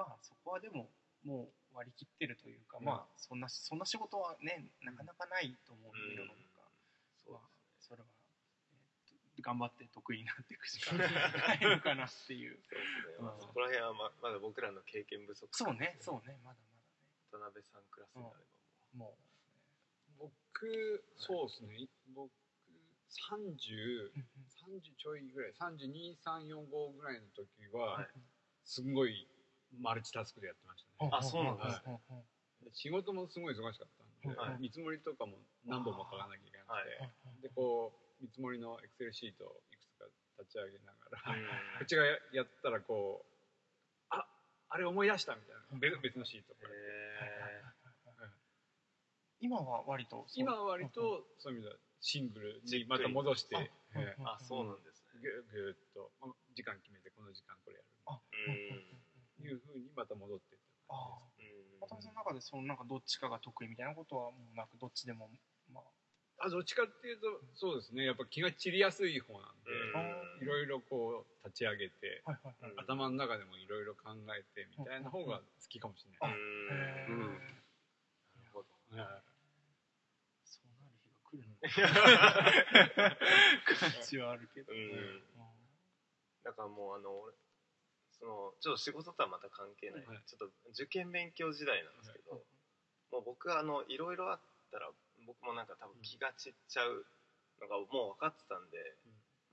[0.00, 0.88] まあそこはでも
[1.24, 2.84] もう割り切ってるというか、うん。
[2.84, 6.64] まあそんなそんな仕事はねなかなかないと思ううんんで世の中、
[7.24, 8.08] そうまあそれは、
[8.72, 12.60] えーと頑張って得意になっていくしか ないのかなっていう。
[12.64, 13.34] そうですね、まあ。
[13.34, 16.60] うんそこら辺はままだ僕らの経験不足そうねそうねまだ
[17.30, 19.26] 渡辺さんクラスになればもまだね
[20.18, 20.28] も
[20.60, 21.88] 僕そうですね。
[22.14, 22.32] 僕
[23.30, 24.80] 30う、うん。
[24.80, 28.08] 30ちょいぐらい32345ぐらいの時は、はい。
[28.64, 29.26] すんごい
[29.78, 31.10] マルチタスクでやってましたね。
[31.12, 32.00] あそうなんですね
[32.72, 33.88] 仕事もすごい忙しかっ
[34.22, 34.60] たんで、はい。
[34.60, 37.42] 見積もりとかも何本も取らなきゃいけなくて、はい。
[37.42, 40.04] でこう見積もりのエクセルシートをいくつか
[40.38, 41.40] 立ち上げながら、はい
[41.78, 43.26] こっちがややったらこう
[44.10, 44.26] あ
[44.68, 45.78] あれ思い出したみたいな。
[45.78, 47.80] 別別のシートこれへ
[49.40, 50.44] 今は割とそう。
[50.44, 53.70] 今は割とそういう意味ではシングルにまた戻して、あえ
[54.18, 55.20] うんーあそうなんですね。
[55.20, 59.00] ぐぐーっとまあ時間決めてこの時間これやるあうん
[59.40, 61.64] いうふうにまた戻っていったあ感じです。
[61.74, 61.80] うん。
[61.80, 65.30] 渡辺さんの中でそのなんかどっちかが得意みたいなことはもうなくどっちでも
[65.72, 65.84] まあ。
[66.42, 68.04] あどっちかっていうとそうですね。
[68.04, 69.70] やっぱ気が散りやすい方なんで、
[70.40, 70.46] うん。
[70.46, 72.72] いろいろこう立ち上げて、はいはいはい。
[72.72, 77.16] うん頭の中でもいろいろ考えてみたいな方が好きかもしれない、うん。
[77.16, 77.36] うん。
[78.40, 78.96] なるほど。
[78.96, 79.22] はい
[80.44, 83.16] そうなる日が来るのか
[83.76, 85.22] 感じはあるけど、うん。
[86.42, 87.34] だからもうあの俺
[88.20, 90.20] そのちょっと仕事とはまた関係ない、はい。
[90.28, 92.44] ちょっと受験勉強時代なんですけど、
[93.10, 94.92] もう僕あのいろいろあったら
[95.26, 97.06] 僕もなんか多分気が散っちゃう
[97.60, 98.76] のがもう分かってたんで、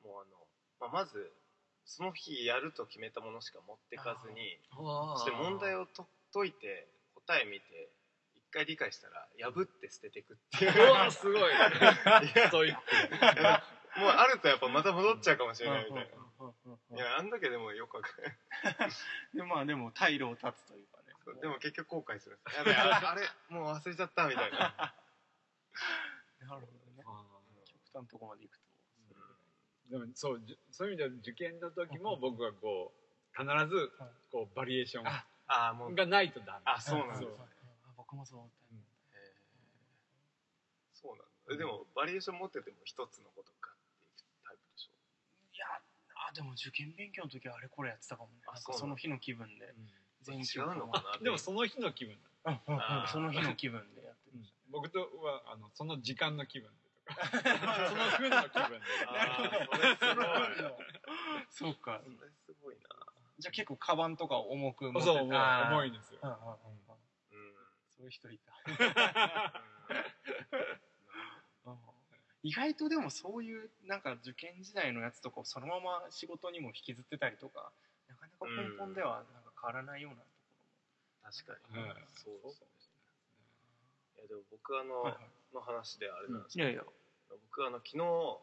[0.04, 1.32] もうあの、まあ、まず
[1.86, 7.90] その日やると決めたものしか持ってかずにそして問題をと解いて答え見て
[8.36, 10.92] 一回理解したら破って捨てていくっていう。
[10.92, 11.52] うわすごい。
[12.36, 12.82] ストイック
[14.00, 16.27] もうあるとやっぱまた戻っちゃうかもしれないみたいな。
[16.66, 16.80] うんうんうん。
[16.90, 18.38] うんいやあんだけでもよくわかんない。
[19.34, 21.14] でまあでも退路を断つというかね。
[21.26, 22.38] そうでも結局後悔する。
[22.38, 24.58] んですやべえああれもう忘れちゃったみたいな。
[26.40, 27.04] なるほどね。
[27.66, 28.68] 極端なとこまで行くと。
[29.90, 33.92] でもそうそういう意味では受験の時も僕はこう必ず
[34.32, 35.06] こうバリエーション
[35.48, 35.96] あもう。
[35.96, 36.62] がないとダメ。
[36.66, 37.48] あそうなんですそう。
[37.88, 38.42] あ僕もそう
[39.16, 39.34] へー。
[40.94, 41.32] そうなんだ。
[41.54, 43.76] えでもバリエーション持ってても一つのことかっ
[44.18, 44.92] ていくタイプでしょ？
[45.54, 45.82] いや
[46.28, 48.44] あでも受験勉強の時はあれこれやってたかもね。
[48.60, 49.74] その日の気分で
[50.22, 51.38] 全違うのかなでも。
[51.38, 52.18] その日の気分
[53.10, 56.76] その日の気分でやってまし僕とはあのその時間の気分で。
[57.08, 57.24] と か
[57.90, 58.86] その分の気分で。
[59.72, 60.76] それすごい
[61.50, 62.02] そうか。
[62.04, 62.82] それすごいな。
[63.40, 66.20] じゃあ結構カバンとか重く持ってそう重いんですよ。
[66.24, 66.58] うんうんうんうん。
[67.32, 67.56] うん。
[67.96, 68.52] そういう人いた。
[68.66, 68.78] うん
[72.48, 77.74] 意外とでもそういうなんか受験時代のやつとかをそのまま仕事にも引きずってたりとか
[78.08, 80.30] なかなか根本ではなんか変わらないようなとこ
[81.28, 81.76] 確かに。
[81.76, 82.72] うんそうですね。
[84.16, 85.28] いやでも僕あのろも、はいはい。
[85.54, 86.86] の話であれなんですいやいや。
[87.28, 88.40] 僕あの昨日、あの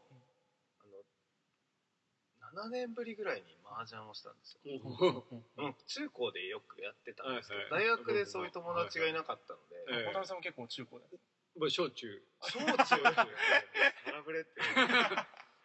[2.69, 5.25] 7年ぶりぐらいに麻雀をしたんですよ、
[5.57, 7.99] うん、中高でよくやってたんですけど、はいはい。
[8.05, 10.15] 大学でそういう友達がいなかったので、はいはい。
[10.15, 10.37] 渡辺さん。
[10.37, 11.07] も結構中高で
[11.55, 12.07] 僕小中
[12.43, 14.61] 小中サラブレって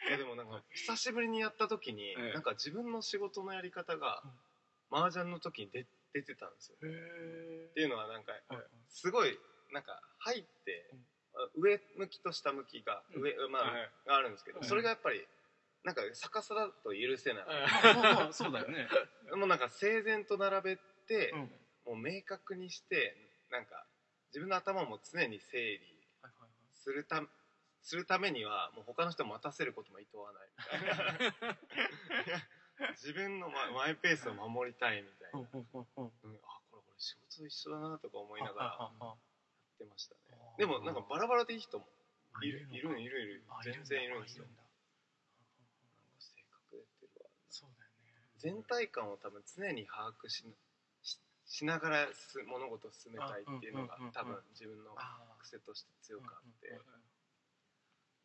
[0.07, 2.33] いやでもなんか久しぶりにやった時に、ええ。
[2.33, 4.23] なんか自分の仕事のやり方が、
[4.89, 6.77] 麻雀の時に出出てたんですよ。
[6.81, 8.43] へっていうのはなんかえ
[8.87, 9.39] すごい
[9.71, 11.61] なんか入って、うん。
[11.61, 13.21] 上向きと下向きがうん。
[13.21, 14.67] 上、まあ、はいがあるんですけど、うん。
[14.67, 15.27] それがやっぱり
[15.83, 17.45] なんか逆さだと許せない、
[18.33, 18.87] そうだよね。
[19.35, 21.39] もうなんか整然と並べて、うん。
[21.85, 23.17] もう明確にして
[23.49, 23.85] なんか
[24.29, 25.79] 自分の頭も常に整理
[26.73, 27.23] するた
[27.81, 31.57] するためにはもう他の人を待たせることもいとわないみたいな。
[32.95, 35.45] 自分のママイペースを守りたいみたいな、うん。
[35.45, 39.17] あこれこれ仕事一緒だなとか思いながらやっ
[39.77, 40.21] てましたね。
[40.39, 41.89] あでもなんかバラバラでいい人も
[42.33, 44.45] あいるいるいるいるあ全然いるんですよ。
[44.45, 44.63] あだ。
[46.19, 47.29] 性格でってるわ。
[47.49, 48.31] そうだよね。
[48.37, 50.45] 全体感を多分常に把握し
[51.49, 54.95] ししながらす物事を進めたいっていうのが多分自分の
[55.41, 56.79] 癖として強くあって。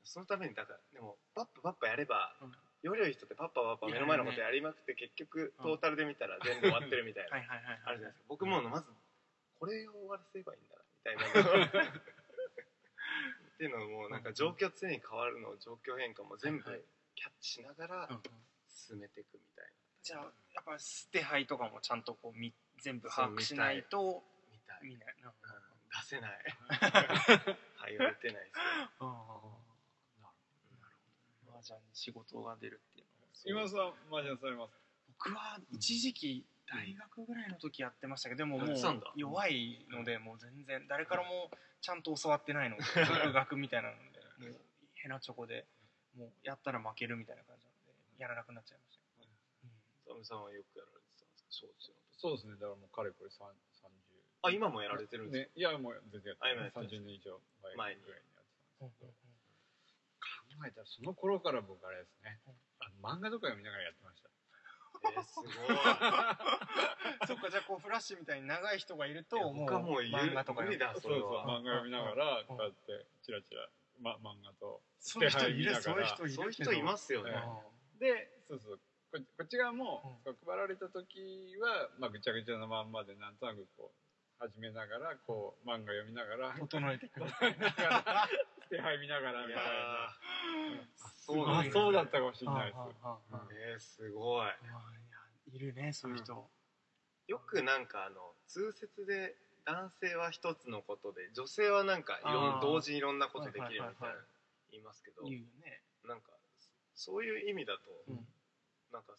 [0.05, 2.53] そのためにだからでもパッパパッパやればうん。
[2.85, 7.41] より良い人ってパッパパッパ目の前のことやりまくって結局トータルで見たら全部終わってるみたいな。
[7.89, 8.25] あるじゃないですか。
[8.29, 8.87] 僕もまず
[9.59, 11.89] これを終わらせればいいんだなみたいな。
[11.97, 16.65] っていうのもなんか状況常に変わるの状況変化も全部
[17.15, 18.21] キャッチしながら
[18.69, 19.71] 進めていくみたいな。
[20.03, 20.77] じゃあやっぱ
[21.11, 22.53] 手配とかもちゃんとこうみ
[22.85, 24.81] 全部把握しないとみたい。
[24.85, 25.16] 見ない。
[25.23, 25.35] なうん。
[25.88, 26.31] 出せない。
[27.81, 28.62] はい言われてないですよ。
[29.01, 29.40] あ
[30.23, 30.29] あ
[31.49, 34.75] 麻雀に仕事が出るっていうのは今さん麻雀されます？
[35.09, 38.77] 僕は一時期大学ぐらいの時やってましたけどでももう
[39.16, 42.83] 弱いのでもう全然誰からもちゃんと教わってないので
[43.25, 44.61] 独学みたいなのでもう
[44.94, 45.66] ヘナチョコで
[46.16, 49.05] もうやったら負けるみたいな感じなのでやらなくなっちゃいました。
[49.25, 49.31] よ、
[50.09, 51.66] サムさんはよくやられてたんですか？
[51.66, 52.55] 小中の時そうですね。
[52.55, 55.50] だからもうかれこれ三三十あ今もやられてるんですね。
[55.57, 57.40] いやもう全然やってあ今やってる三十年以上
[57.77, 58.44] 前ぐらいにやって
[58.79, 59.12] たんうんですけど
[60.61, 62.40] 考えたらその頃から僕あれですね。
[62.46, 62.55] うん。
[62.81, 64.31] あの漫画とか読みながらやってました。
[65.05, 65.48] えーすごい。
[67.27, 71.61] そっかじゃあこうフラッシュみたいに長い人がいるともう僕はもう言う漫画とか無理だそうそれはそう。
[71.61, 73.68] 漫画読みながらこうやってチラチラ
[74.00, 77.33] ま漫画とそういう人いるそういう人いるそういう人いますよね。
[77.98, 78.81] でそうそう
[79.14, 88.29] ここっち側も配られた時は、まあ、ぐちゃぐちゃなまんまでなんとなくこう始めながらこう漫画読みながらあ整えていく整えながら
[88.68, 89.62] 手配見ながらみたいな。
[89.62, 90.18] あ
[91.14, 94.03] そうそうだったかもしれないです。
[94.03, 94.50] えーすごい。
[95.55, 96.50] いるねそういう人、
[97.29, 103.94] よくなんかあの通説で男性は一つのことで女性はなんかいろ同時にいろんなことできるみたいな
[104.72, 106.33] 言いますけどなんか
[106.96, 108.27] そういう意味だとうん
[108.95, 109.19] なんか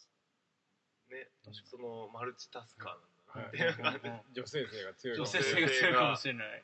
[1.11, 4.07] ね確かにそのマルチタスカーなんだなはいっていう感じ。
[4.07, 5.67] うん女性性が強い女性かもしれない。
[5.67, 6.45] 性が強いかもしれな。
[6.45, 6.63] い、う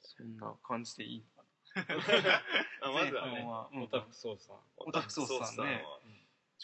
[0.00, 1.48] そんな感じでいいのか
[2.82, 3.26] あまずは。
[3.26, 3.44] ね
[3.82, 5.66] オタフソウさんオタフソースさん。
[5.66, 5.98] ねは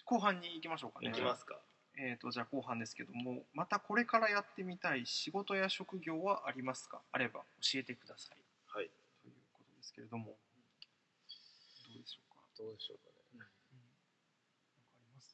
[0.05, 1.11] 後半に行きましょうかね。
[1.11, 1.61] いきますか。
[1.99, 7.03] えー、とじゃあ後半ですけどもまたこれからやってみたい仕事や職業はありますか？
[7.11, 8.37] あれば教えてください
[8.76, 8.92] はい。
[9.24, 10.36] ということですけれども。
[10.36, 13.24] どうでしょうか、どうでしょうかね。
[13.32, 15.32] うん、かあります？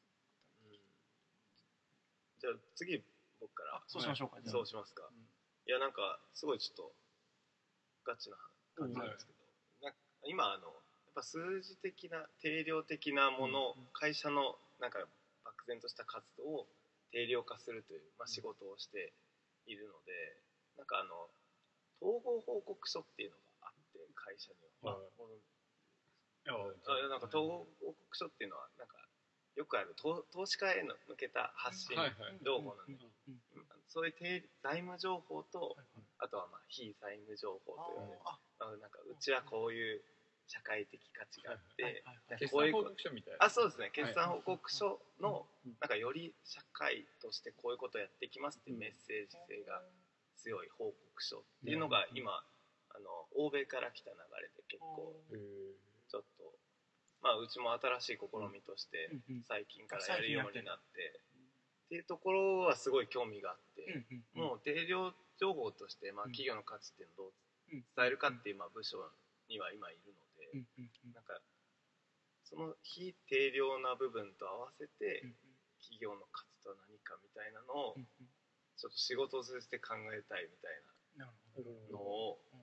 [0.63, 0.79] うん。
[2.39, 3.03] じゃあ次
[3.43, 3.83] 僕から。
[3.83, 5.11] あそうしましょうか、じゃあそうしますか。
[5.67, 6.95] いやなんかすごいちょっと
[8.07, 8.39] ガチな
[8.79, 9.43] 感じなんですけど。
[9.83, 10.79] なんか今あのや
[11.11, 15.03] っぱ数字的な定量的なものうん会社のなんか
[15.43, 16.69] 漠然とした活動を
[17.11, 19.13] 定量化するという、まあ、仕事をして
[19.67, 20.39] いるので
[20.79, 21.27] なんかあの
[22.03, 24.99] 統合報告書っていうのがあって会社には、
[27.09, 28.99] なんか統合報告書っていうのはなんか
[29.55, 31.97] よくある投投資家への向けた発信
[32.45, 32.99] 情報なんで、
[33.87, 38.19] そういう定財務情報とはいあとはまあ非財務情報というね。
[38.25, 40.03] ああのなんかうちはこういう
[40.47, 42.05] 社会的価値があって、
[42.39, 43.45] 決算報告書みたいな。
[43.45, 43.91] あそうですね。
[43.93, 45.77] 決算報告書のうん。
[45.81, 49.83] なんかより社会としてこういうことをやっていきますっていうメッセージ性が
[50.37, 52.33] 強い報告書っていうのが今
[52.91, 55.15] あの欧米から来た流れで結構
[56.11, 56.53] ちょっと
[57.23, 59.11] まあうちも新しい試みとして
[59.47, 61.21] 最近からやるようになって
[61.87, 66.33] っていうところはすごい興味があってもう定量情報としてまあうん。
[66.33, 67.33] 企業の価値っていうのをどう
[67.73, 68.99] うん伝えるかっていうまあ部署
[69.49, 70.65] には今いるので
[71.15, 71.41] なんか
[72.45, 75.35] その非定量な部分と合わせてうん
[75.83, 77.97] 企業の価値とは何かみたいなのを
[78.83, 80.83] ちょっと仕事を通じて考えたいみたい
[81.17, 81.31] な
[81.93, 82.61] のをうん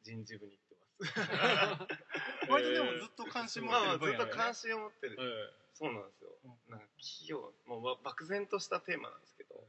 [0.00, 2.48] 人事部に言ってます。
[2.48, 5.16] 割とでもずっと関心持っってる分野だよねと関心を持ってる。
[5.18, 6.30] えそうなんですよ。
[6.44, 6.70] うん。
[6.70, 9.68] なんか企業もうわ漠然としたテーマなんですけど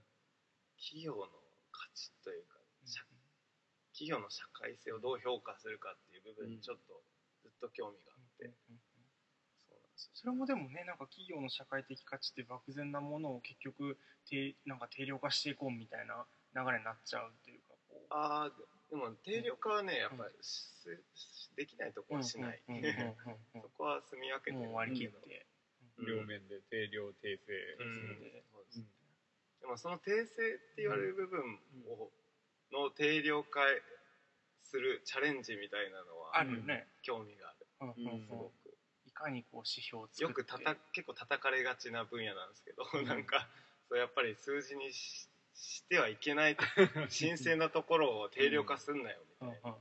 [0.77, 1.27] 企業の
[1.71, 3.03] 価値というか社
[3.91, 7.03] 企業の社会性をどう評価するかっていう部分にちょっと
[7.41, 8.53] ずっと興味があって、
[10.13, 13.97] それもでもねなんか企業の社会的価値って漠然なものを結局
[14.29, 18.13] 定なんか定量化していこうみたいな流れになっちゃうっていうかこう。
[18.13, 18.51] ああ
[18.89, 20.77] でも定量化はねやっぱりし
[21.15, 22.61] しできないとこはしない、
[23.53, 25.45] そこは住み分けて割り切って、
[25.97, 26.05] うん。
[26.05, 28.19] 両面で定量訂正うん。
[28.21, 28.85] でそうです
[29.59, 32.11] でもその訂正って言われる部分を、
[32.71, 33.59] の定量化
[34.63, 37.67] するチャレンジみたいなのはあるよね、興味がある。
[37.81, 38.66] うんすごくい
[39.17, 43.47] かにこう指標を作よくたた結構叩かれがちな分野なんですけど、なんか
[43.89, 45.27] そうやっぱり数字にし
[45.57, 46.55] してはいけない
[47.09, 49.75] 神聖なところを定量化すんなよみたいな、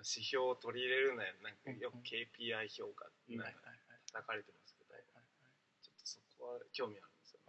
[0.00, 1.34] 指標を取り入れるなよ。
[1.42, 3.60] なんかよくうん KPI 評価うんなんか
[4.12, 4.94] 叩かれてますけど、
[5.82, 7.40] ちょっとそこは興味あるんですよ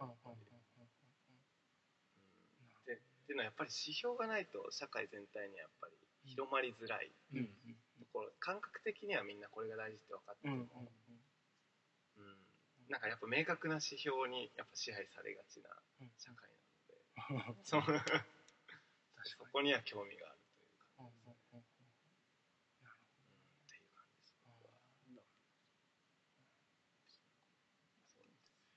[2.86, 7.10] ね、っていうのはやっぱり指標がないと社会全体にやっぱり広まりづらい。
[7.32, 10.68] うんうんところ感覚的にはみんなこれが大事って分かってうんる、
[12.16, 12.38] うん。
[12.88, 16.50] なんかやっぱ明確な指標にやっぱ支配されがちなうん社会
[17.30, 17.82] うんなので、そう。
[19.24, 21.60] そこには興味があるという感じですほ僕は。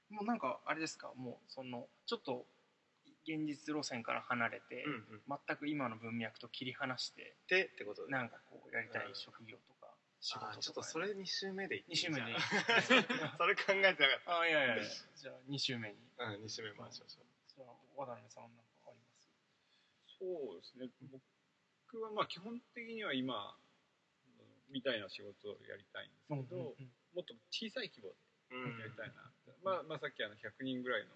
[0.10, 1.14] どもうなんかあれですか？
[1.16, 2.48] もうそのちょっと
[3.28, 5.22] 現実路線から離れて、うんうん。
[5.48, 10.52] 全く今の文脈と切り離してでってことでなんかこうやりたいうん職業とか仕事とか。
[10.52, 12.38] あーちょっとそれ2週目でいってい？2週目でいい。
[13.38, 14.84] それ考えてなかっあいやいやいや。
[15.16, 15.98] じゃあ2週目に。
[16.18, 17.26] たうん2週目回しましょう。
[17.48, 19.30] じゃあ渡辺さんなんかあります？
[20.20, 20.90] そうですね。
[21.12, 23.58] 僕はまあ基本的には今
[24.70, 28.14] みたいな仕事をやりたいんですけど、うんうんもっと小さい規模
[28.52, 31.10] うんでやりたいな、まあ、まあさっきあの100人ぐらいの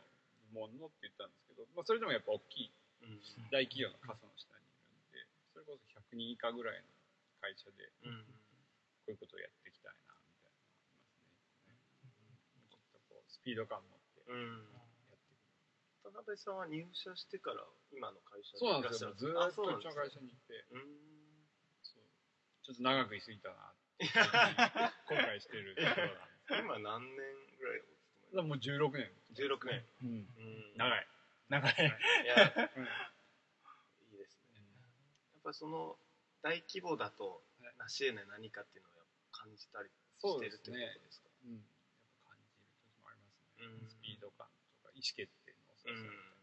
[0.53, 6.87] 部門のって言ったんですけど、まあ、それでもやっぱ大きいうん大企業の傘の下にいるんでそれこそ100人以下ぐらいの
[7.41, 8.23] 会社でうん
[9.03, 10.93] こういうことをやっていきたいなみたいなのが
[11.65, 12.29] ありますね。
[12.71, 16.07] ちょっとこうスピード感持ってやうんっていく。
[16.07, 19.51] 渡辺さんは入社してから今の会社にそうなんいらっしゃるですよ。
[19.51, 20.87] ずっとうちの会社にいて、うん
[21.83, 22.03] そう
[22.63, 27.83] ちょっと長く居すぎたなって後悔してるところなんです今何年ぐらい。
[28.41, 29.11] もう16年。
[29.35, 30.09] 16年うん。
[30.09, 30.77] めうん。
[30.77, 31.07] 長い。
[31.49, 31.73] 長い。
[31.73, 31.77] い。
[32.27, 32.45] や
[34.09, 34.61] いいですね。
[35.33, 35.99] やっぱりその
[36.41, 38.93] 大規模だとはい成し得ない何かっていうのを
[39.31, 41.29] 感じたりしてるっていうことですか？
[41.45, 41.55] うん。
[41.55, 41.61] やっ
[42.25, 43.65] ぱ感じる時もありますね。
[43.67, 43.89] うん。
[43.89, 46.33] スピード感とか意思決定の遅さみたいな。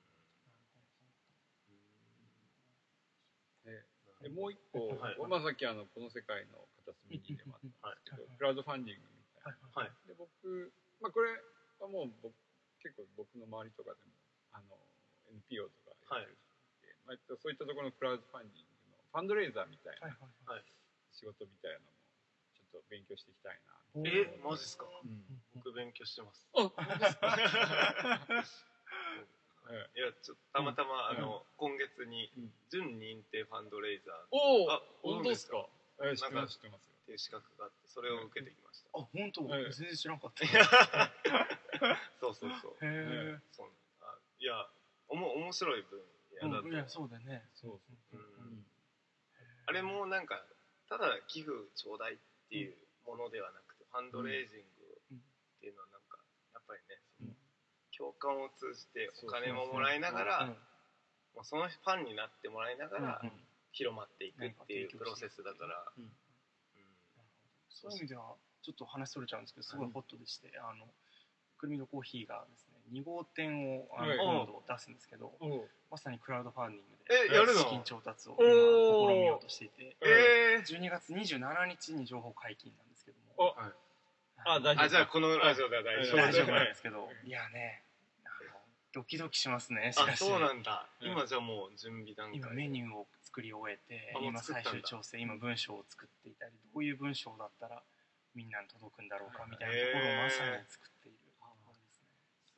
[3.64, 3.84] で
[4.22, 5.18] でもう一個、はい。
[5.28, 8.36] まあ、さっきあのこの世界の片隅にでもあったんですけど、はい。
[8.36, 9.92] クラウドファンディングみたいな、はい。
[10.06, 11.40] で僕、まあ、これ
[11.84, 12.34] はもう僕
[12.82, 14.12] 結構僕の周りとかでも
[14.52, 14.76] あの
[15.30, 15.70] NPO と
[16.08, 20.16] かやってる人で、まあ、そういったところのクラウドファンディングのファンドレイザーみたいはい
[20.46, 20.64] なはい。
[21.12, 21.92] 仕事みたいなのも
[22.54, 24.86] ちょっと勉強していきたいなおえマジっすか？
[24.86, 25.24] うん。
[25.54, 26.46] 僕勉強してます。
[29.94, 31.18] いやちょたまたま、うん。
[31.18, 32.52] あの今月にうん。
[32.70, 34.14] 準認定ファンドレイザー。
[34.14, 35.66] っおおあ本当ですか？
[36.02, 39.64] え知って知ってますていう資格があってそれを受けてきました、あ本当、はい。
[39.74, 40.46] 全然知らなかった。
[42.22, 42.86] そうそうそう。
[42.86, 44.54] へえそうあいや
[45.08, 45.98] おも面白い分
[46.40, 47.50] 野だと、うんいやそうだよね。
[47.54, 47.80] そう
[48.12, 48.16] う。
[48.16, 48.20] ん。
[48.20, 48.66] うん。
[49.66, 50.46] あれもなんか
[50.88, 55.18] ただ寄付ちょうだいっていうものではなくて、ファンドレイジングっ
[55.60, 56.18] ていうのはなんか
[56.54, 57.36] やっぱりね、そのうん
[57.90, 60.56] 共感を通じてそうお金ももらいながら、
[61.42, 63.22] そのファンになってもらいながら
[63.72, 66.12] 広まっていくっていうプロセスだから、うんうん
[67.70, 70.86] そういう意味ではちょっと話それちゃうんですけどすごいホットでして、あの
[71.58, 74.18] くるみのコーヒーがですね2号店をあのはい。
[74.18, 75.32] 今度出すんですけど、
[75.90, 83.54] まさにクラウドファンディングで資金調達を試みようとしていてえ12月27日に情報解禁なんですけども。
[83.54, 83.54] お。
[84.42, 86.16] あ大丈夫あじゃあこのラジオでは大丈夫。
[86.16, 87.08] 大丈夫なんですけど。
[87.24, 87.84] いやね
[88.92, 90.18] ドキドキしますねしあかし。
[90.18, 90.88] そうなんだ。
[91.00, 91.12] うん。
[91.12, 97.82] 今じゃあもう準備段階今メニューを作り終えて今最終調整今文章を作っていたりどういう文章だったら
[98.34, 102.10] みんなに届くんだろうかみたいなところをまさに作っているところですね。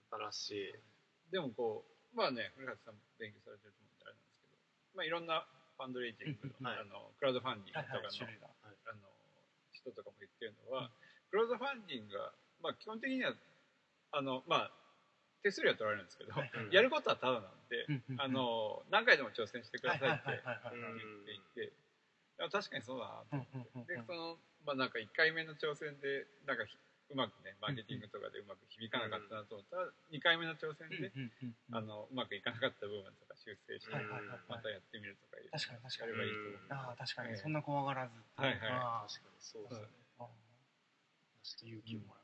[0.08, 1.32] 素晴らしい。
[1.32, 4.56] でもこうまあね古畑さんも勉強されてると思ってあれなんですけど
[4.96, 5.44] まあいろんな
[5.76, 6.80] ファンドレイジングはい。
[6.80, 8.48] あのクラウドファンディングはいとかの,、はい種類が。
[8.88, 9.08] あの
[9.72, 10.90] 人とかも言ってるのは、
[11.30, 13.34] クラウドファンディングが、まあ、基本的には
[14.12, 14.81] あのまあ
[15.42, 16.50] 手数料は取られるんですけど、はい。
[16.54, 16.70] うん。
[16.70, 21.72] やることはただなんで、うんあの何回でも挑戦してくださいって言っていて、
[22.38, 23.86] 確かにそうだなとうんうんうんうん。
[23.86, 26.78] でそのまあなんか1回目の挑戦でなんかひ
[27.10, 31.12] うまくねマーケティングとかでうまく響かなかったなと思ったら、2回目の挑戦で、
[31.72, 34.28] あのうまくいかなかった部分とか修正して、はいはいはい。
[34.28, 36.12] はいまたやってみるとかいう確かに確かに。
[36.12, 38.60] やればいいと思う、ああ確かええにそんな怖がらずはいはい。
[38.70, 39.88] あ確かにそうですね。
[41.42, 42.21] ちょっと勇気をもら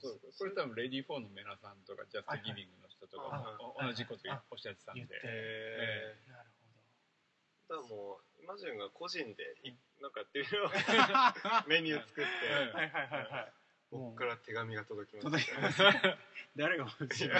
[0.00, 4.20] そこれ多分レディー・フォーのメナさんとかジャスト・ギビングの人とかはいも同じこと
[4.50, 5.00] おっしゃってたんで。
[5.00, 5.20] 言って。
[5.24, 6.64] へたなるえ
[7.68, 9.56] だからもうイマジンが個人で
[10.00, 10.68] なんかやってみよう
[11.68, 13.52] メニュー作ってはいはいはいはい。
[13.90, 15.24] 僕から手紙が届きます。
[15.24, 15.82] 届きます。
[16.56, 17.30] 誰が欲しい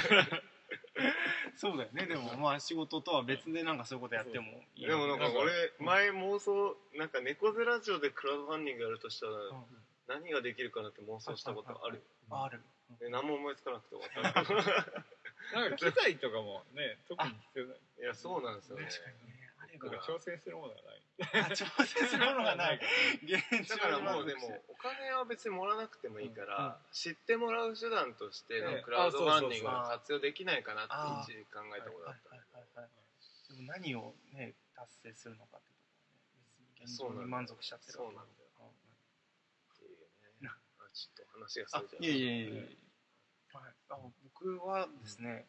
[1.57, 2.07] そうだよね。
[2.07, 9.65] でもまあ仕事とは別でなんかそういうことやってもいいでもなんか俺前妄想なんか猫背ラジオでクラウドファンディングやるとしたらうん
[10.07, 12.03] 何ができるかなって妄想したことある？
[12.31, 12.63] ある。
[13.01, 14.43] で何も思いつかなくて終わった。
[15.53, 17.79] なんか機材とかもね特に必要ない。
[17.99, 18.87] いやそうなんですよね。
[18.87, 19.51] 確かにね。
[19.59, 21.01] あればなんか挑戦するものがない。
[21.21, 21.25] あ
[21.55, 22.81] 挑戦するものがない
[23.23, 28.63] 現だからもうでもお金は別にもらわなくてもいいから、知ってもらう手段としてええ。
[28.63, 32.37] のクラウドファンディングが活用できないかなあって一時考えたことあったで。
[33.63, 36.81] も何をね達成するのかってところね。
[36.81, 38.71] 別に現状に満足しちゃってるそうなんだようんっ
[39.79, 42.85] ていうねあちょっと話がそあれちゃういえいえいえ
[43.53, 45.47] はい、あ僕はですね、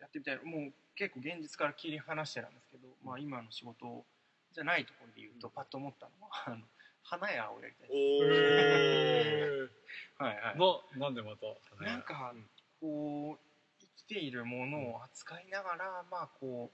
[0.00, 0.38] やってみたい。
[0.44, 4.04] もう結構現実から切り離してなんですけど、まあ、今の仕事
[4.52, 6.58] じゃないところで言うと、パッと思ったのはあの
[7.02, 9.70] 花屋をやりたいです、
[10.22, 12.48] はいはい、のなんでまたなんかうん。
[12.80, 13.44] こう
[13.80, 16.70] 生きているものを扱いながら、まあこ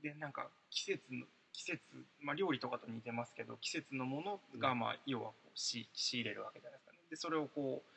[0.00, 1.26] うでなんか季節の
[1.58, 1.80] 季節、
[2.20, 6.98] まあ、料理とかと似てますけど季節のものがまあ要はこう仕仕入れるわけじゃないですかね。
[7.10, 7.90] でそれをこう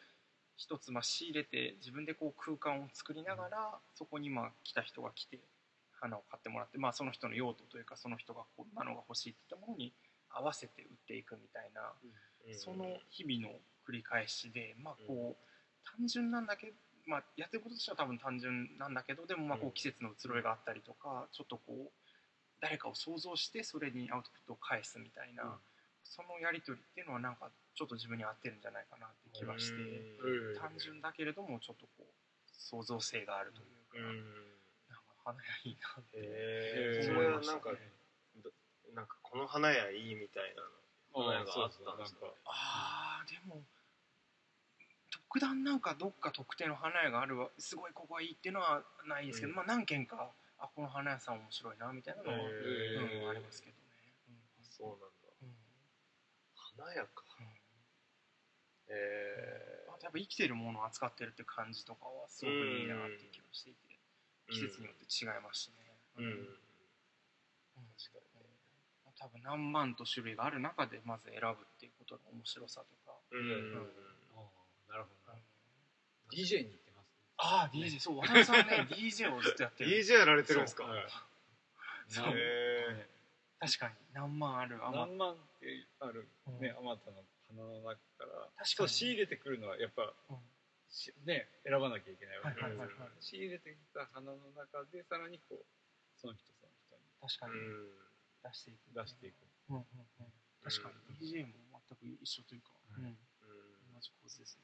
[0.57, 5.39] 一つまあ仕入れて自分でこう空間を作りながらそこにまあ来た人が来て
[5.91, 9.93] 花を買ってもらって、まあ、その人の用途というかその人がこんなのが欲しいって言ったものに
[10.31, 12.57] 合わせて売っていくみたいなうん。
[12.57, 16.73] その日々の繰り返しで、まあこう、単純なんだけど、
[17.05, 19.69] まあ、やってることとしては多分単純なんだけどでもまあこうん。
[19.69, 21.91] う季節の移ろいがあったりとか、ちょっとこう
[22.61, 25.49] 誰かを想像してそれにアウトプットを返すみたいな、うん。
[26.03, 30.59] そのやり取りっていうのはなんかちょっと自分に合ってるんじゃないかなって気がして、うん。
[30.59, 32.07] 単純だけれどもちょっとこう
[32.53, 34.17] 創造性があるというか、うん。
[34.89, 37.09] なんか花屋いいなって。
[37.09, 37.57] 思いましたね。
[37.57, 37.69] れはなんか
[38.93, 40.61] なんかこの花屋いいみたいな
[41.19, 42.27] の花屋があったんですか？
[42.45, 43.63] ああでも
[45.09, 49.55] 特段なんかどっか特定の花屋があるわすごいここがいいっていうのはないですけど、うん。
[49.55, 50.29] まあ何軒か
[50.61, 53.81] あこの花屋さん面白いなみたいなのは、へうん、ーありますけどね、
[54.61, 55.05] そうなんだ。
[55.41, 55.47] うん。
[55.49, 55.55] うん
[56.77, 57.25] 花屋か。
[57.39, 57.45] うん。
[58.89, 63.99] へあとやっぱ生きてるものを扱ってるって感じとかはすごくいいなって気がしていて、
[64.49, 65.75] え季節によって違いますしね、
[66.17, 66.25] うん。
[66.25, 66.45] うん。
[67.97, 68.31] 確かに
[69.17, 73.49] 多分何万と種類がある中でまず選ぶっていうことの面白さとか、うん。
[73.49, 73.73] うん。
[74.89, 75.35] なるほうん。
[75.35, 76.90] ど DJ に行って
[77.43, 79.89] ああ DJ そう渡辺さんね DJ をずっとやってる。
[79.97, 80.83] DJ やられてるんですか？
[80.85, 81.05] はい。
[82.07, 82.25] そう。
[82.25, 83.07] なんへ
[83.59, 85.05] 確かに何万あるあま。
[85.07, 86.29] 何万ってある
[86.59, 86.89] ねうん。
[86.89, 88.29] あまたの花の中から。
[88.29, 88.65] 確かに。
[88.75, 90.37] そう仕入れてくるのはやっぱうん。
[90.89, 95.65] しね選ばなきゃいけないわけはいですはいはいはい仕入れてきた花の中でさらにこう
[96.19, 97.01] その人その人に。
[97.25, 97.53] 確かに。
[97.57, 97.89] うん。
[98.43, 98.91] 出していく。
[98.93, 99.35] 出していく。
[99.69, 99.83] うんうん
[100.19, 100.33] うん。
[100.61, 101.17] 確かに。
[101.17, 103.05] DJ も全く一緒というか、うん。
[103.05, 103.17] うん、
[103.93, 104.63] 同じ構図ですね、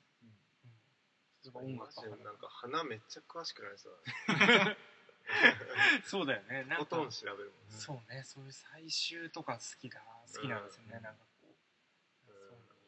[1.53, 4.77] 音楽と花マジでなんか花めっちゃ詳しくないですか
[6.05, 6.63] そうだよね。
[6.63, 8.23] なんとんど調べるもんそうね。
[8.23, 10.01] そういう採集とか好きだ
[10.33, 11.03] 好きなんですよね、うん。
[11.03, 11.47] なんかこ
[12.27, 12.35] う、うん。
[12.47, 12.87] そういうのい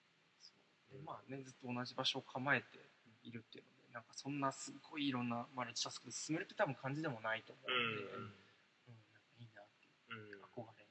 [0.00, 0.54] いそ
[0.92, 0.96] う。
[0.96, 2.78] でまあねずっと同じ場所を構えて
[3.22, 8.34] いるっていうのでなんかそんなすごいいろんなマルチタスクで進めるって多分感じでもないと思うんで、うんうん。
[8.88, 10.90] なんかいいなっていううん憧れが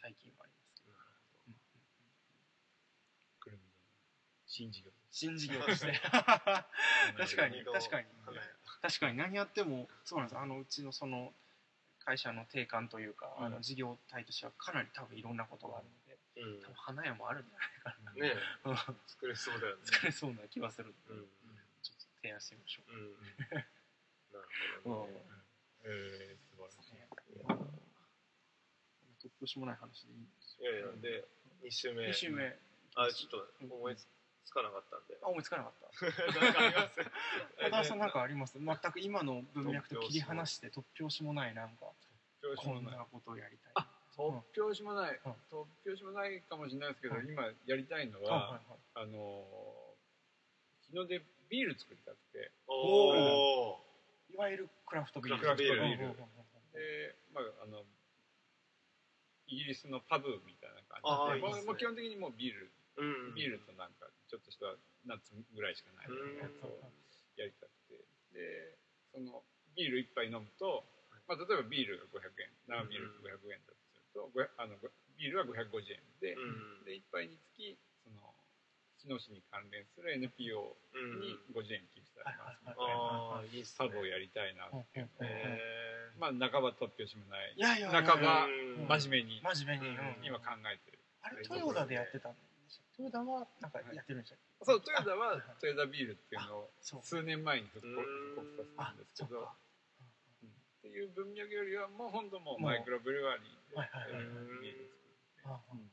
[0.00, 0.92] 最近はありますけど、
[1.46, 1.54] うん
[3.40, 3.70] くるみの
[4.58, 4.90] 新事業。
[5.10, 5.92] 新事業として
[7.16, 8.06] 確かに確かに。
[8.82, 10.38] 確かに何やってもそうなんです。
[10.38, 11.32] あのうちのその
[12.04, 16.60] 会社の定款というか、あの事業体としてはかなり多分いろんなことがあるのでうん。
[16.62, 18.12] 多分花屋もあるんじゃないかな。
[18.14, 18.34] ね
[18.64, 18.76] うん。
[19.06, 19.82] 作れそうだよね。
[19.86, 21.28] 作れそうな気はするので、うん。
[21.82, 22.96] ちょっと提案してみましょう。
[22.96, 23.12] ん。
[23.14, 23.68] なる
[24.84, 25.22] う、ほどね。
[25.84, 26.98] えー、素晴らしい。
[29.18, 31.28] 突拍子もない話でいいんですいやいやで
[31.62, 32.08] 2週目。
[32.08, 32.58] 2週目。
[32.94, 34.06] あちょっと思いつ
[34.52, 35.16] かなかったんで。
[35.22, 35.88] あ思いつかなかった。
[36.40, 37.88] なんかあります？
[37.88, 38.58] さんなんかあります？
[38.58, 41.92] 全く今の文脈と切り離して突拍子もないなんか
[42.56, 43.72] こんもなことをやりたい。
[43.74, 45.32] あ突拍子もない、うん。
[45.50, 47.28] 突拍子もないかもしれないですけど、うん。
[47.30, 48.60] 今やりたいのあは、はい
[48.94, 49.88] あのー
[50.90, 51.20] 日の出
[51.50, 52.50] ビール作りたくて。
[52.66, 53.78] おおは
[54.30, 55.40] いいわゆるクラフトビール。
[55.40, 56.16] クラフトビール。
[56.72, 57.84] で、まあ、あの
[59.46, 61.64] イギリスのパブみたいな感じで。
[61.66, 64.66] まあ基本的にもうビールうんビールとなんかちょっとした
[65.06, 66.10] ナッツぐらいしかない
[66.42, 66.82] やつを
[67.38, 68.02] やりたくて。
[68.34, 68.76] で
[69.12, 69.42] その
[69.74, 70.84] ビール一杯飲むと、
[71.26, 75.54] まあ、例えばビールが500円生ビールが500円だとすると、ごあのごビールは550
[75.94, 76.84] 円で,、うん。
[76.84, 78.34] で一杯につきその
[78.98, 81.20] 日野市に関連する NPO うん。
[81.22, 83.66] に50円寄付されますみたいな。
[83.66, 85.26] サブをやりたいなっていうの
[86.18, 87.54] まあ半ば突拍子もない。
[87.54, 90.26] いやいやいや半ばうん真面目に真面目に、うん。
[90.26, 90.98] 今考えてる。
[91.22, 92.47] あれトヨタでやってたんでしたっけ
[92.98, 94.64] トヨタはなんかやってるんでしたっけ？
[94.66, 97.86] そうトヨタはトヨタビールっていうのを数年前に復
[98.34, 105.90] 刻さあせたんですけどっていう文脈よりはもう本当もうマイクロブルワリーではいはいはいえービール作ってあうん。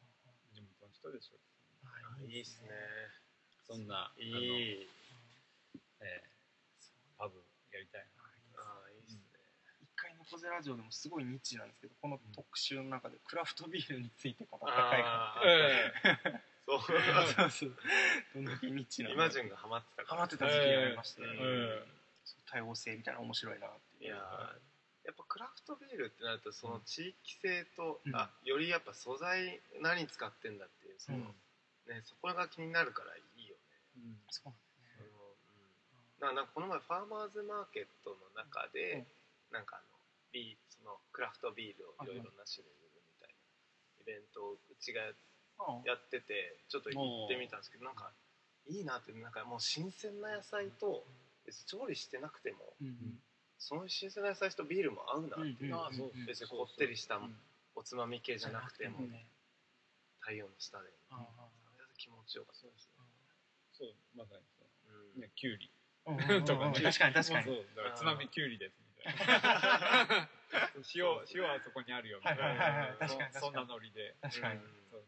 [0.54, 1.38] 地元の人でしょ
[1.86, 2.70] あいいっすね。
[3.68, 4.90] そんなあのいい。
[6.02, 6.36] えー
[7.18, 7.38] パブ
[7.72, 8.06] やりたい
[8.58, 8.62] な。
[8.64, 9.22] ああいいっすね。
[9.82, 16.82] 一回の小ゼラジオでもすごいニッチなんですけどこの特集の中でクラフトビールについて語った回があって そう。
[16.82, 17.76] そうそう
[18.34, 19.16] どんだけニッチなの。
[19.16, 21.86] 今順がハマってたハマってた時期がありまして、えー
[22.26, 24.20] そう多様性みたいな面白いなっていやー
[25.06, 28.16] やっぱクラフトビールってなるとその地域性と、うん。
[28.16, 31.20] あよりやっぱ素材何使ってんだっていうその、
[31.86, 33.62] ねそこが気になるからいいよね、
[34.02, 34.18] うん。
[34.34, 34.54] そう
[34.98, 35.06] そ
[36.26, 39.06] のうん、なんかこの前ファーマーズマーケットの中で、
[39.54, 40.02] なんかあの
[40.34, 45.16] ビーそのクラフトビールをいろいろな種類売るみたいなイベントをうちがなんだ
[45.86, 48.12] やっててちょっと行ってみたんですけどなんか
[48.68, 51.06] いいなってなんかもう新鮮な野菜と
[51.46, 52.74] 別に調理してなくても
[53.58, 55.76] その新鮮な野菜とビールも合うなっていう、
[56.28, 57.36] 別にこってりしたうん
[57.76, 59.00] おつまみ系じゃなくても
[60.20, 60.90] 太陽の下で。
[61.98, 63.04] 気持ちよかったですね。
[63.72, 64.66] そうまさにそ
[65.16, 65.20] う。
[65.20, 65.72] ねきゅうり
[66.46, 66.82] とかね。
[66.82, 67.46] 確かに確かに。
[67.46, 68.85] そうそうだからつまみきゅうりです
[70.96, 72.80] 塩塩はそこにあるよみたいはいはいはい。
[72.80, 73.34] はいな確かに確かに。
[73.34, 74.16] そそんなノリで。
[74.22, 74.60] 確かに。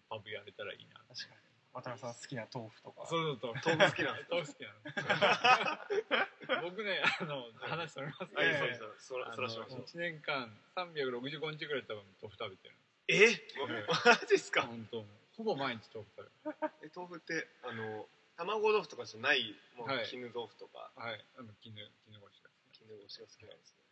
[0.09, 0.99] パブやれたらいいな。
[1.07, 1.41] 確かに
[1.73, 3.05] 渡辺さん好きな豆腐とか。
[3.07, 4.97] そうそう豆腐好きなんです 豆腐好きなんです。
[6.63, 9.81] 僕ねあの話それますけどはいえそうそうそらそらしましょう。
[9.83, 12.75] 1年間365日ぐらい多分豆腐食べてる
[13.09, 13.31] え？
[13.31, 13.47] え
[14.05, 14.63] マジっすか？
[14.63, 15.05] 本当。
[15.37, 16.31] ほぼ毎日豆腐食べる。
[16.83, 20.07] え豆腐ってあの卵豆腐とかじゃないもうはい。
[20.07, 20.91] 絹豆腐とか。
[20.95, 21.25] はい。
[21.37, 21.75] あの絹
[22.05, 23.83] 絹ごしが絹ごしが好きなんですね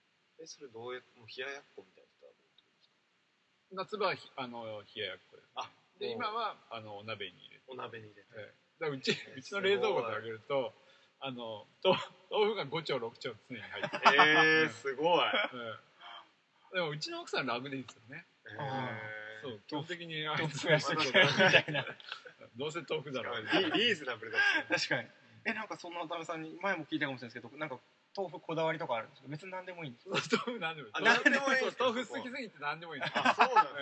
[0.41, 3.75] えそれどうやってもう冷ややっこみたいな人はどうですか？
[3.75, 7.63] 夏場はひあの冷ややっこですあで今はあのお鍋に入れて。
[7.67, 8.27] お鍋に入れて。
[8.35, 8.53] ええ。
[8.79, 10.73] だからうちえうちの冷蔵庫であげると
[11.21, 11.97] あの豆
[12.29, 15.25] 豆腐が5丁6丁常に入ってる、えー、すごい。
[15.25, 15.31] え
[16.73, 16.75] え。
[16.75, 18.25] でもうちの奥さん楽でいいですよね。
[18.45, 19.49] えー。
[19.49, 20.67] そう基本的にあ豆いつ腐。
[20.67, 21.85] 増やしとけみたいな。
[22.57, 23.41] どうせ豆腐だろう。
[23.43, 25.09] リリーズナブルだっ確かに。
[25.45, 27.79] えなんかそんな渡辺さんに前も聞いたかもしれないですけどなんか
[28.15, 29.27] 豆腐こだわりとかあるんですか？
[29.29, 30.15] 別に何でもいいんですか
[30.47, 30.93] 豆腐何でもいい。
[31.03, 33.81] 何でもいい豆腐好きすぎて何でもいいんですたあそうなんですね。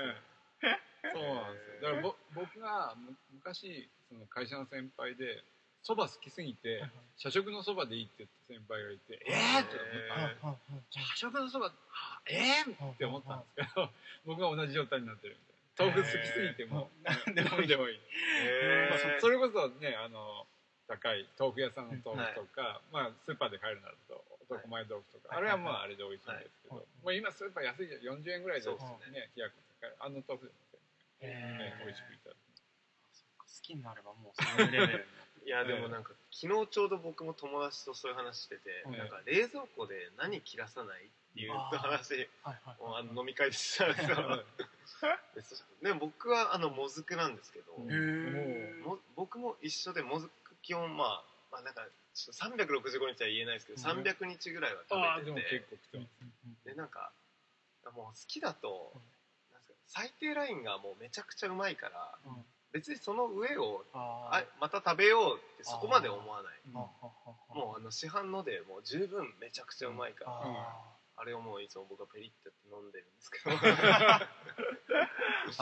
[0.63, 0.67] え
[1.03, 1.81] えそうなんですよ。
[1.81, 5.43] だからぼ僕がむ昔その会社の先輩で
[5.83, 6.81] そば好きすぎて
[7.17, 9.75] 社食のそばでいいって言った先輩がいてええー、って
[10.41, 10.75] 思った。
[10.77, 11.73] え社食のそば
[12.25, 13.89] ええー、って思ったんですけど
[14.25, 15.45] 僕が同じ状態になってるみ
[15.77, 15.93] たいな。
[15.93, 17.67] 豆腐好きすぎても何でもいい。
[17.67, 17.99] 何でもいい。
[19.19, 20.47] それこそねあの
[20.87, 25.47] 高い豆腐屋さんの豆腐とか、まあ、スーパーで買えるなると男前豆腐とか、はい。
[25.47, 26.85] あれはまああれで美味しいんですけど、はい。
[27.03, 29.31] まあ、今スーパー安いじゃん40円ぐらいですね。
[29.35, 29.49] 冷や
[29.99, 30.63] あの豆腐でも
[31.23, 32.43] ねえ美味しくいただく。
[32.43, 35.07] 好きになればもうそういうレベル
[35.45, 38.97] いやでもなんか昨日ちょうど僕も友達とそういう話してて、うん。
[38.97, 42.27] なんか冷蔵庫で何切らさないっていう話
[42.79, 44.43] をあの飲み会でしたんですよ。
[45.35, 47.75] でそでも僕はあのもずくなんですけど、
[49.15, 54.01] 僕も一緒でもずく基本まあまあなんかちょっと365日は言えないですけど、うん。
[54.01, 55.59] 300日ぐらいは食べてて。
[55.59, 56.65] 結構食ってます。
[56.65, 57.11] でなんか
[57.95, 59.01] もう好きだと、うん
[59.93, 62.17] 最低ラインがもうめちゃくちゃうまいから
[62.71, 66.53] 別にその上をああまた食べようってそこまで思わない。
[66.73, 66.79] あ
[67.53, 73.55] もうあの市販のでもう十分めちゃくちゃうまいから、ああれをもういつも僕はペリッて飲んでるんですけど。
[73.55, 74.27] ー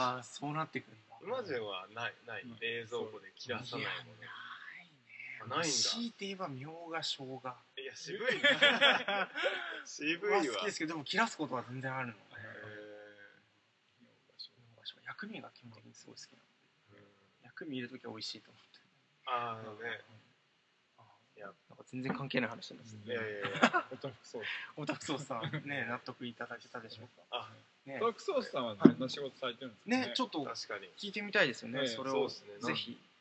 [0.00, 1.16] あーそうなってくるんだ。
[1.20, 2.42] イマジンはないない。
[2.42, 2.58] うん。
[2.58, 4.18] 冷蔵庫で切らさないもの
[5.46, 5.68] ないんだ。
[5.68, 7.02] 強いて言えばみょうが。
[7.02, 7.42] 生姜
[7.78, 8.42] いや渋い。
[8.42, 9.28] な
[9.84, 10.38] 渋いわ。
[10.38, 12.14] は好きですけどでも切らすことは全然あるの。
[15.22, 16.44] 薬味が基本的にすごい好きなの。
[17.44, 18.80] 薬味入れるときは美味しいと思って。
[19.26, 20.00] ああね。
[20.98, 21.02] あ
[21.36, 23.00] いやなんか全然関係ない話なんですね。
[23.06, 23.86] いやいやいや。
[23.92, 27.22] オタフソースオタクソースさんね 納得いただけたでしょうか。
[27.30, 27.52] あ
[27.84, 28.00] ね。
[28.02, 30.12] オタフソースさんはどんな仕事されてるんですかね。
[30.16, 30.38] ちょっと
[30.98, 32.28] 聞いてみたいですよね、ええそれを。
[32.28, 32.98] ぜひ。
[33.00, 33.11] あ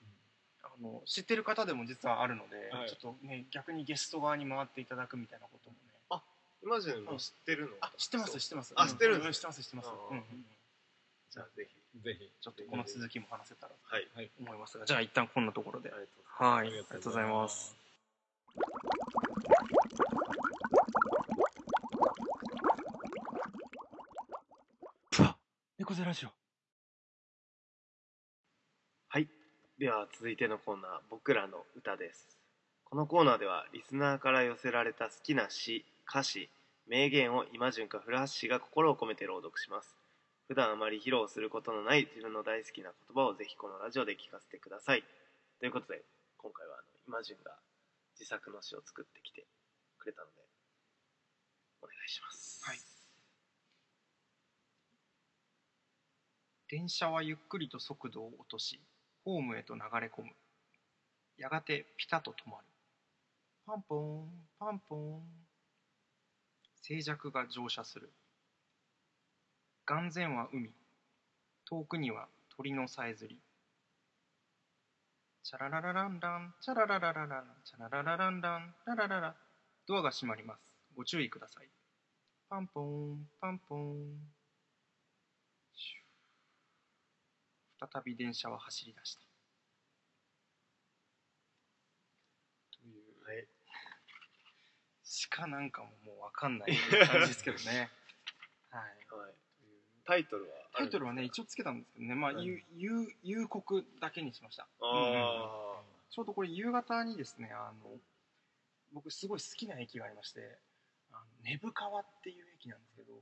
[0.81, 2.89] の知ってる方でも実はあるので、はい。
[2.89, 5.91] ちょっとね逆にゲスト側に回っていただくみたいなこともね。
[6.63, 7.71] イマジンも知ってるの？
[7.81, 8.73] あ知ってます知ってます。
[8.75, 10.45] あ知ってるうん知ってます知ってます、あうんうんうん。
[11.31, 11.99] じゃあぜひ。
[12.03, 12.29] ぜひ。
[12.39, 14.07] ちょっとこの続きも話せたらはい。
[14.15, 14.27] はい。
[14.27, 15.91] と思いますがじゃあ一旦こんなところで。
[15.91, 16.43] ありがとうございます。
[16.43, 16.67] はい。
[16.67, 17.75] ありがとうございます。
[25.79, 26.29] 猫背ラジオ
[29.09, 29.27] はい。
[29.81, 32.37] では続いてのコーナー、僕らの歌です。
[32.83, 36.51] このコーナーではリスナーから寄せられた好きな詩、歌詞、
[36.87, 39.97] 名言を今順か古橋氏が心を込めて朗読します。
[40.47, 45.03] 普段あまり披露することのない自分の大好きな言葉をぜひこのラジオで聞かせてください。
[45.59, 46.03] ということで、
[46.37, 47.49] 今回はあの今順が
[48.13, 49.47] 自作の詩を作ってきて
[49.97, 50.33] くれたので、
[51.81, 52.61] お願いします。
[52.63, 52.77] はい
[56.69, 58.79] 電車はゆっくりと速度を落とし
[59.23, 60.31] ホームへと流れ込む。
[61.37, 62.65] やがてピタと止まる。
[63.65, 65.21] パンポンパンポン。
[66.81, 68.11] 静寂が乗車する。
[69.85, 70.71] 眼前は海。
[71.65, 73.39] 遠くには鳥のさえずり。
[75.43, 76.53] チャラララランラン。
[76.61, 77.45] チャラララララン。
[77.63, 78.75] チャラララランラン。
[78.85, 79.35] ララララ。
[79.87, 80.59] ドアが閉まります。
[80.95, 81.69] ご注意ください。
[82.49, 83.95] パンポンパンポン
[85.73, 86.01] シュー
[87.81, 89.21] 再び電車は走り出した。
[92.79, 92.91] とい。
[92.91, 93.47] うはい。
[95.03, 96.77] しかなんかももうわかんない
[97.07, 97.89] 感じですけどね。
[98.69, 98.81] はい。
[98.81, 99.33] はい。
[100.05, 100.49] タイトルは？
[100.77, 102.15] タイトルはねあ一応つけたんですけどね。
[102.15, 102.45] まあ、はい。
[102.45, 104.67] ゆゆ夕刻だけにしました。
[104.79, 107.99] あちょうどこれ夕方にですねあの
[108.91, 110.59] 僕すごい好きな駅がありまして
[111.11, 113.13] あの根府川っていう駅なんですけど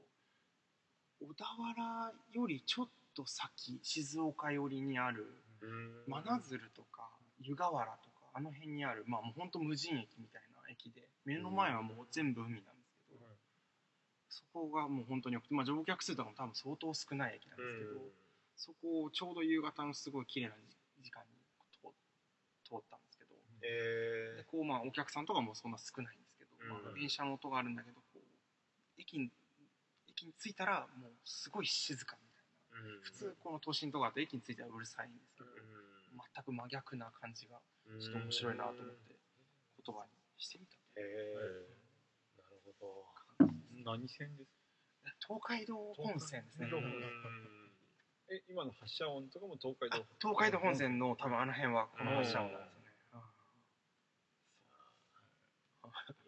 [1.22, 2.90] 小田原よりちょっ
[3.20, 5.44] と先静岡寄りにある
[6.08, 7.10] 真鶴とか
[7.42, 13.26] 湯河原とかあの辺にあるまあもうほんと無人駅みたいな駅で目の前はもう全部海なんですけど、
[14.30, 18.02] そこがもう本当によくて、まあ、乗客数とかも多分相当少ない駅なんですけど、
[18.56, 20.56] そこをちょうど夕方のすごい綺麗な
[21.02, 21.36] 時間に
[21.74, 21.92] 通
[22.64, 26.70] 通ったんですけど、えでこうまあお客さんとかもそんな少ないんですけど、うん。
[26.70, 28.20] まあ、電車の音があるんだけどこう
[28.98, 29.30] 駅に
[30.08, 32.29] 駅に着いたらもうすごい静かみたいなーうん
[33.02, 35.54] 普通この都心とかだと駅に着いたらうるさいんですけど、う
[36.34, 37.62] 全く真逆な感じがん。
[38.00, 39.16] ちょっと面白いなと思って
[39.86, 41.68] 言葉にしてみたへえ
[42.38, 43.06] なるほど。
[43.84, 44.52] 何線です
[45.26, 46.68] 東海道本線ですね。
[46.68, 47.08] 東海道
[48.32, 50.06] え今の発車音とかも東海道？
[50.22, 52.92] 東海道本線の多分あの辺はこの発車音なんですよね、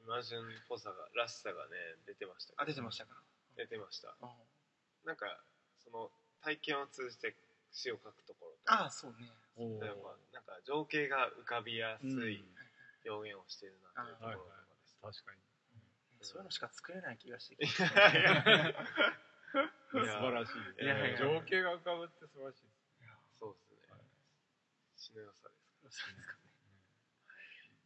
[0.02, 1.78] イマジンっぽさがらしさがね
[2.08, 3.22] 出てましたあ出てましたか。
[3.56, 4.16] 出てました。
[4.22, 4.34] あ
[5.06, 5.43] なんか
[5.78, 6.10] その
[6.43, 7.35] 体験を通じて
[7.71, 8.85] 詩を書くところとか。
[8.85, 9.31] あそうね。
[9.57, 12.31] 例えばなんか情景が浮かびやすうん。
[12.31, 12.43] い
[13.09, 14.55] 表現をしているなというところとか
[15.11, 15.41] です確かに。
[16.21, 17.85] そういうのしか作れない気がしてきいて 素
[19.97, 21.17] 晴らしいですいやいやいや。
[21.17, 23.39] 情景が浮かぶって素晴らしいです。
[23.39, 23.77] そうですね。
[24.95, 26.41] 詩の良さですそうですかね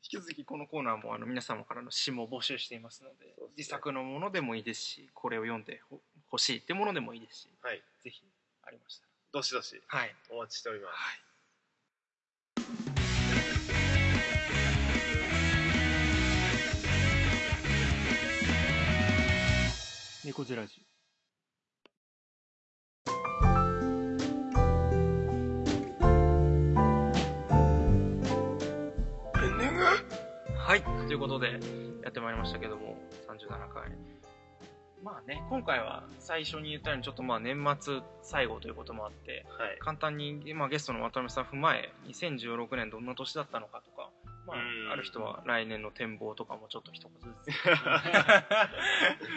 [0.04, 3.34] 引き続きこのコーナーもあの皆様からの詩も募集していますのでね。
[3.58, 6.00] 自作のものでもいいですしこれを読んでほ
[6.32, 7.82] 欲しいってものでもいいですしはい。
[8.04, 8.24] ぜひ
[8.66, 9.06] ありました。
[9.32, 9.82] どしどし。
[9.92, 10.16] らはい。
[10.30, 10.94] お待ちしております。
[10.94, 11.26] はい。
[20.26, 20.82] 猫背ラジ。
[30.58, 30.82] はい。
[30.82, 31.60] ということで
[32.04, 32.98] やってまいりましたけども
[33.28, 34.15] 37回
[35.06, 39.78] まあね今回は最初に言ったようにちょっとまあ年末最後ということもあってはい。
[39.78, 44.10] 簡単に、まあ、ゲストの渡辺さん踏まえ2016年どんな年だったのかとか
[44.48, 44.92] まあうん。
[44.92, 47.54] ある人は来年の展望とかもちょっと一言ずつ。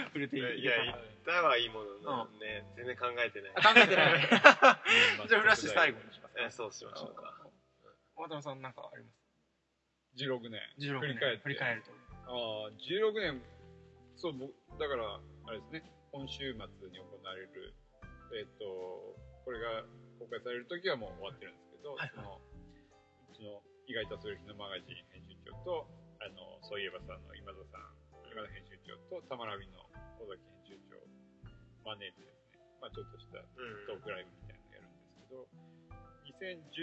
[0.08, 0.96] 触れていいや言っ
[1.26, 3.52] たはいいもののね、全然考えてない。
[3.56, 4.20] あ考えてない。
[5.28, 7.34] じゃあフラッシュ最後にしますえそうしましょうか。
[8.16, 10.62] 渡辺さんなんかあります？16年。
[10.78, 11.00] 16年。
[11.00, 11.42] 振り返って。
[11.42, 11.90] 振り返ると。
[12.28, 13.42] ああ16年
[14.18, 14.50] そう僕
[14.82, 15.86] だからあれですね。
[16.10, 17.74] 今週末に行われる
[18.34, 18.66] えっ、と
[19.46, 19.86] これが
[20.18, 22.10] 公開される時はもう終わってるんですけど、はいはい。
[22.10, 25.86] そのうちの意外とする日のマガジン編集長と
[26.18, 27.94] あのそういえばさんの今田さん
[28.26, 29.86] 今田編集長とたまらびの
[30.18, 31.06] 尾崎編集長を
[31.86, 35.46] 招いてですね、まあ、ちょっとしたうんトークライブみたいなのやるんですけど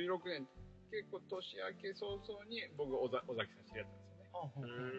[0.08, 0.48] 2016年
[0.88, 4.15] 結構年明け早々に僕尾崎さん知り合ったんですよ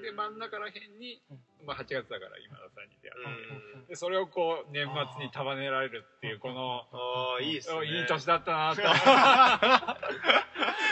[0.03, 0.99] で真ん中らへん。
[0.99, 1.23] に、
[1.65, 3.31] まあ、8月だから今田さんに出会って、
[3.77, 3.87] うん。
[3.87, 7.85] でそれをこう年末に束ねられるっていうこのああいいっすね。
[7.87, 8.83] いい年だったなと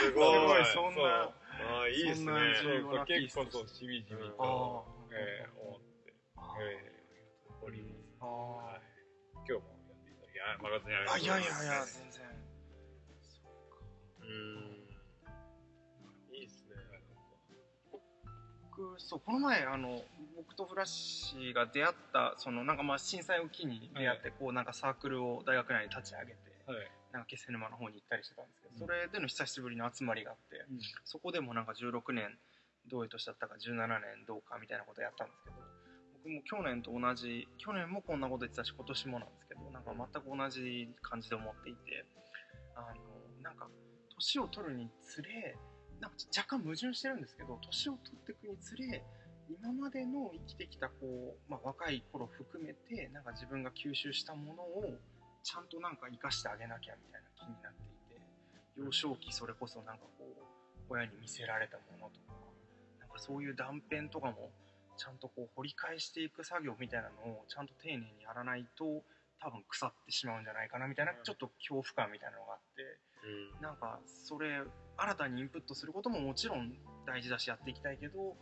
[0.01, 0.39] すごい。
[0.39, 1.01] すごいそんな。
[1.67, 2.31] ああいいですね。
[3.07, 6.13] 結ス構そうしみじみうんと、あえー思って、
[6.59, 8.81] えーおります、あはい、
[9.35, 11.19] 今日もやっていただきあ誠にありがとう。
[11.19, 12.25] ございますやいやいや全然。
[14.21, 14.74] うん
[18.77, 20.01] 僕そうこの前あの
[20.35, 26.91] 僕とフラッシーが出会ったそのなんかまあ震災を機に出会って、こうなんかサークルを大学内に立ち上げてはい。
[27.13, 28.79] なんか気仙沼の方に行ったりしてたんですけど、うん。
[28.79, 30.79] それでの久しぶりの集まりがあって、うん。
[31.05, 32.35] そこでもなんか16年
[32.89, 35.55] どういう年だったか17年どうかみたいなことやったんですけど
[36.13, 42.05] 僕も去年と同じ去年もこんなこと言ってたし今年もなんですけどなんか全く同じ感じで思っていて
[42.75, 43.67] あのなんか
[44.15, 45.55] 年を取るにつれ
[45.99, 49.03] なんか若干矛盾してるんですけど年を取っていくにつれ
[49.49, 54.97] 今までの生きてきたこう、まあ、若い頃含めてなんか自分が吸収したものを
[55.43, 58.21] ちゃんとなんか生かしてあげなきゃみたいな気になっていて
[58.77, 60.45] 幼少期それこそなんかこう
[60.89, 62.33] 親に見せられたものとか
[62.99, 64.49] なんかそういう断片とかも
[64.97, 69.03] ちゃんとこう掘り返していく作業みたいなのをちゃんと丁寧にやらないと
[69.39, 73.61] 多分腐ってしまうんじゃないかなみたいなちょっと恐怖感みたいなのがあってうん。
[73.61, 74.61] なんかそれ
[74.97, 76.73] 新たにインプットすることももちろん
[77.05, 78.35] 大事だしやっていきたいけど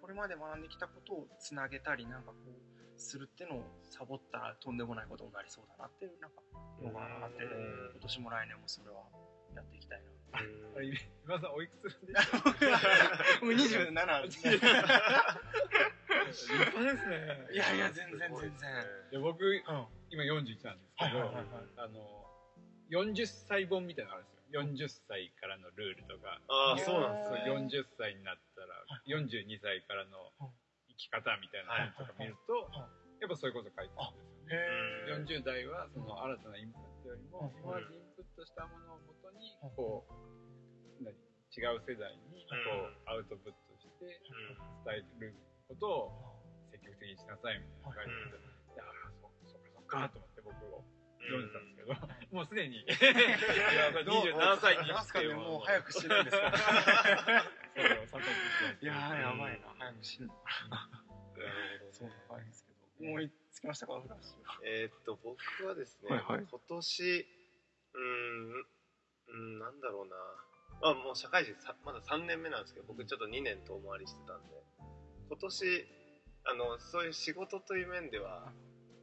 [0.00, 6.36] これまで学んできたことをつなげたりなんかこうするってのをサボったらとんでもないことになりそうだなっていうなんか
[6.82, 7.90] のがあってうん。
[7.94, 9.02] 今年も来年もそれは
[9.56, 10.13] やっていきたいな。
[11.24, 12.38] 今田さんおいくつでした
[13.44, 14.50] もう27ですね。
[14.52, 16.48] 立派です
[17.08, 17.48] ね。
[17.52, 18.84] いやいや全然全然。
[19.10, 19.62] で僕うん。
[20.10, 21.44] 今41なんですけど、はいはいはいはい。
[21.76, 22.24] あの
[22.90, 24.24] 40歳本みたいなのがあ
[24.62, 25.02] るんですよ。
[25.06, 26.40] 40歳からのルールとか。
[26.48, 27.44] ああそうなんですね。
[27.46, 30.32] 40歳になったら42歳からの
[30.88, 32.74] 生き方みたいなのとか見るとはい。
[33.20, 34.18] やっぱそういうこと書いてあるん
[35.24, 35.38] ですよね。
[35.38, 37.86] へ40代はその新たなインプットよりもうん今まで
[38.34, 41.14] インプットしたものをもとにこう何？
[41.54, 44.10] 違う世代にこうアウトプットして
[44.82, 45.38] 伝える
[45.70, 46.42] ことを
[46.74, 48.42] 積極的にしなさいみたいな感じで、
[48.74, 50.82] いやーそそっかそっかと思って僕を
[51.22, 51.94] 読んでたんですけど、
[52.34, 56.50] もうすでに いやこれ27歳になんすかね、もう早く死ぬんですか
[58.82, 59.68] いやー、やばいな。
[59.78, 60.28] 早く死ぬ。
[61.94, 63.10] そうなんですけど。
[63.14, 64.42] 思いつきましたか、フラッシュ。
[64.66, 67.26] えーっと僕はですね、はいはい今年
[67.94, 70.16] うーんうんなんだろうな。
[70.82, 74.62] まあもう社会人さまだ3年目なんですけど僕ちょっと2年遠回りしてたんで。
[75.28, 75.88] 今年
[76.44, 78.52] あのそういう仕事という面では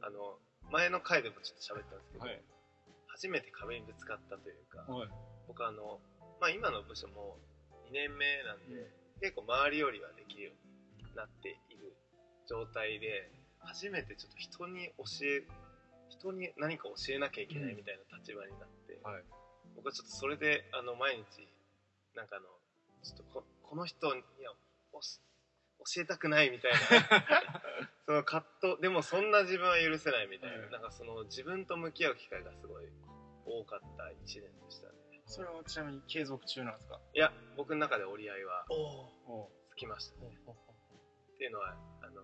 [0.00, 0.38] あの
[0.70, 2.42] 前の回でもちょっと喋ったんですけど、はい。
[3.08, 5.08] 初めて壁にぶつかったというかはい。
[5.48, 6.00] 僕あの、
[6.40, 7.36] まあ、今の部署も
[7.90, 8.88] 2年目なんで、
[9.20, 11.92] 結構周りよりはできるようになっている
[12.48, 13.30] 状態で
[13.60, 15.44] 初めてちょっと人に教え
[16.18, 19.22] 人に何か教えなきゃいけないみたいな立場になって、はい。
[19.76, 21.48] 僕はちょっとそれであの毎日
[22.14, 22.46] なんかあの
[23.02, 24.54] ちょっとここの人には
[24.92, 26.78] 教えたくないみたいな
[28.06, 30.70] その葛藤でもそんな自分は許せないみたいな、はい。
[30.70, 32.88] なんかその自分と向き合う機会がすごい
[33.46, 35.22] 多かった1年でしたね。
[35.26, 37.00] それはちなみに継続中なんですか？
[37.14, 38.74] いや僕の中で折り合いはお
[39.44, 40.38] おつきましたね。
[40.46, 40.52] お。
[40.52, 40.56] っ
[41.38, 41.70] ていうのは
[42.02, 42.22] あの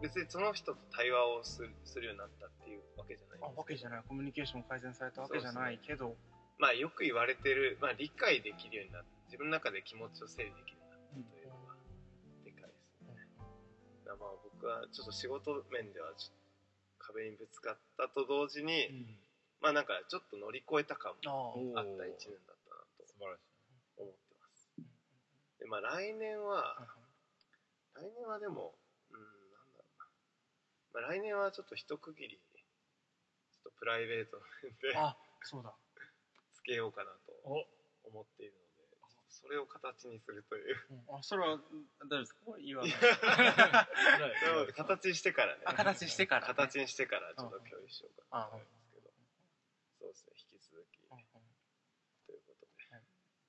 [0.00, 4.02] 別にその人と対話をするするようになったっていうわけじゃないんあですわけじゃない。
[4.06, 6.16] コミュニケーション改善されたわけじゃないけど。
[6.58, 11.76] まあよく言われてる、まあ、理解できるようになって自分の中で気持ちを整理できるようになったというのが
[12.44, 13.12] でかいですね。
[14.08, 16.40] だからまあ僕はちょっと仕事面ではちょっ
[16.96, 18.88] と壁にぶつかったと同時に、
[19.60, 23.04] まあなんかちょっと乗り越えた感もああった1年だったなと
[24.00, 24.72] 思ってます。
[25.60, 26.88] でまあ来年は、
[27.94, 28.72] 来年はでも。
[30.96, 35.74] まあ来年はちょっと一区切り、ちょっとプライベートの面であ、そうだ。
[36.54, 37.68] つけようかなとお。
[38.08, 38.86] 思っているので、
[39.28, 40.76] それを形にするという。
[41.12, 41.58] あそれは
[42.08, 42.40] 大丈夫ですか？
[42.46, 42.92] これ言わない
[44.72, 45.62] 形にしてからね。
[45.66, 46.46] あ形にしてからね。
[46.54, 49.10] 形にしてからちょっと共有しようかなと思いますけど。
[49.98, 50.98] そうですね引き続き。
[51.10, 51.24] うんうん。
[52.26, 52.72] ということで。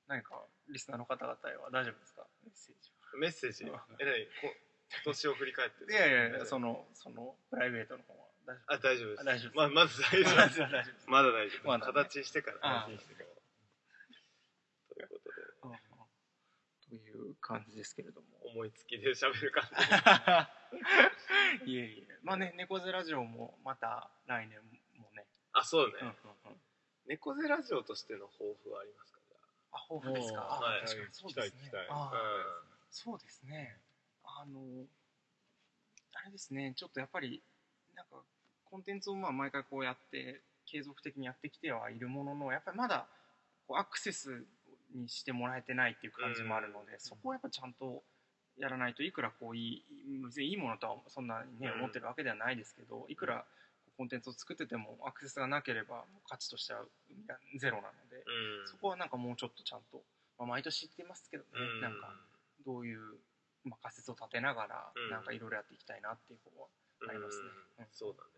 [0.08, 2.28] 何かリスナーの方々へは大丈夫ですか？
[2.44, 3.66] メッセージメッセージ？
[3.70, 4.26] あえ何？
[4.42, 4.67] こ今
[5.04, 8.26] 年を振り返っていやいやいやそのそのプライベートの方は。
[8.48, 9.22] 大丈夫あ大丈夫です。
[9.22, 9.56] あ大丈夫です。
[9.58, 10.56] ままず大丈夫まです。
[10.56, 11.10] ずは大丈夫です。
[11.10, 11.94] まだ大丈夫まだね。
[11.94, 13.28] 形にしてからあ形にしてから
[14.96, 15.38] ということで。
[16.90, 18.28] という感じですけれども。
[18.46, 19.70] 思いつきで喋る感
[21.66, 22.20] じ いえいえ。
[22.24, 24.64] まあね猫背ラジオもまた来年
[24.96, 26.16] もね、あそうね。
[27.06, 29.20] 猫背ラジオとしての抱負はありますか？
[29.28, 29.36] じ
[29.74, 29.86] あ。
[29.92, 30.42] 豊富ですか？
[30.44, 30.82] あ、はい。
[30.86, 31.72] 確かにそうですね。
[32.90, 33.82] そうですね
[34.28, 34.60] あの
[36.14, 37.42] あれですねちょっとやっぱり
[37.96, 38.24] なんか
[38.70, 43.08] コンテンツをまあ毎回こうやって継続的にやってきてはいるもののやっぱりまだ
[43.68, 44.44] こうアクセス
[44.94, 48.04] にしてもらえてないっていう感じもあるので、そこをやっぱちゃんと
[48.58, 49.84] やらないといくらこういい
[50.26, 51.80] 別にいいものとはそんなにね、うん。
[51.80, 53.46] 思ってるわけではないですけどいくら
[53.98, 56.82] コンテンツを作っててもアクセスがなければ価値としては
[57.58, 58.68] ゼロなので、うん。
[58.68, 60.02] そこはなんかもうちょっとちゃんと、
[60.38, 61.82] まあ、毎年言ってますけどね、うん。
[61.82, 62.14] なんか
[62.66, 63.00] どういう、
[63.68, 65.10] まあ、仮説を立てながら、うん。
[65.12, 66.68] なんかいろいろやっていきたいなっていう方は
[67.10, 67.44] ありますね。
[67.78, 67.84] うん。
[67.84, 67.90] うん。
[67.92, 68.30] そうだね。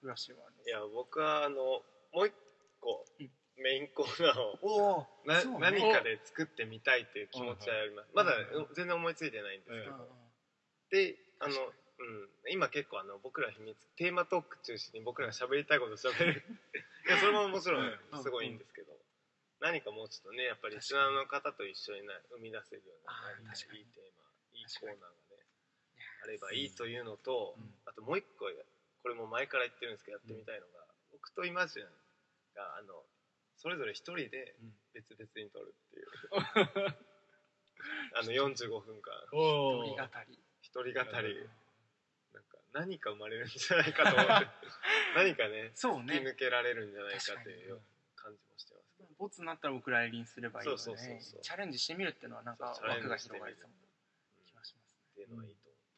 [0.00, 1.56] フラッシュはありますいや僕はあの
[2.12, 2.34] もう一
[2.80, 3.30] 個うん。
[3.62, 5.60] メインコーナーをね。
[5.60, 8.08] 何かで作ってみたいっていう気持ちはあります。
[8.14, 10.08] まだうん全然思いついてないんですけうんど
[10.90, 16.42] であのうん今結構あの僕ら秘密テーマトーク中心に僕らが喋りたいこと喋る。
[17.06, 17.92] いやそれももちろん。
[18.22, 18.92] すごいいいんですけど
[19.62, 23.86] 何かもうちょっとねやっぱりリスナーの方と一緒にな生み出せるような何か確かに。
[23.86, 24.26] いいテーマ
[24.58, 25.46] いいコーナーがね
[26.22, 27.70] あればいいというのとうん。
[27.86, 30.82] あともう一個これも前から言ってるんですけどやってみたいのが
[31.14, 31.86] 僕とイマジン
[32.54, 33.06] があの
[33.54, 34.74] それぞれ一人でうん。
[34.98, 36.10] 別々に撮るっていう。
[38.18, 39.14] あの45分間。
[39.32, 40.38] お一人語り。
[40.60, 41.48] 一人語り。
[42.34, 44.46] なんか何か生まれるんじゃないかと思って
[45.14, 47.80] 何かねそう突きね抜けられるんじゃないかっていう
[48.16, 51.40] 感じもしてますボツになったらお蔵入りにすればいいのでそうそうそうそう。
[51.42, 53.78] チャレンジしてみるっていうのはなんか枠が広がりそうな
[54.44, 54.80] 気がしますね。
[55.12, 55.88] っていうのはいいと思って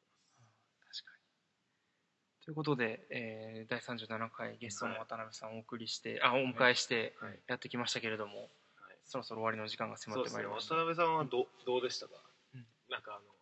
[0.88, 2.44] 確かに。
[2.44, 7.38] ということで、えー第37回ゲストの渡辺さんをお送りして、あお迎えしてはい。
[7.46, 10.74] やってきましたけれども、ます、はい、そろそろ終わりの時間が迫ってまいりました。
[10.74, 12.14] 渡辺さんはどどうでしたか、
[12.54, 12.66] うん。
[12.88, 13.34] なんかあの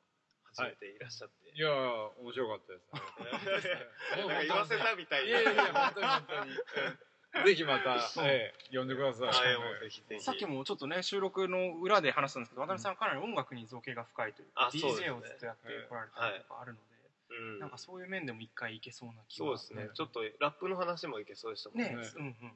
[0.55, 1.59] 初めていらっしゃって、い。
[1.59, 3.69] やー面白かったです。
[3.69, 6.51] ねなんか言わせたみたいいやいやいや本当に本当に。
[6.51, 7.12] うん
[7.47, 9.29] ぜひまた、ええ、呼んでください。
[9.29, 10.23] はいもうぜひぜひ。
[10.23, 14.93] さっきもちょっとね収録の裏で話したんですけど渡辺さんはかなり音楽に造形が深いというか、うですね。
[14.93, 16.85] DJ をずっとやってこられたりとかあるので、
[17.31, 17.59] うん。
[17.59, 22.53] なんかそういう面でも一回いけそうな気はそうですね、ちょっとラップの話もいけそうでしたもんね、ねうんうんうん。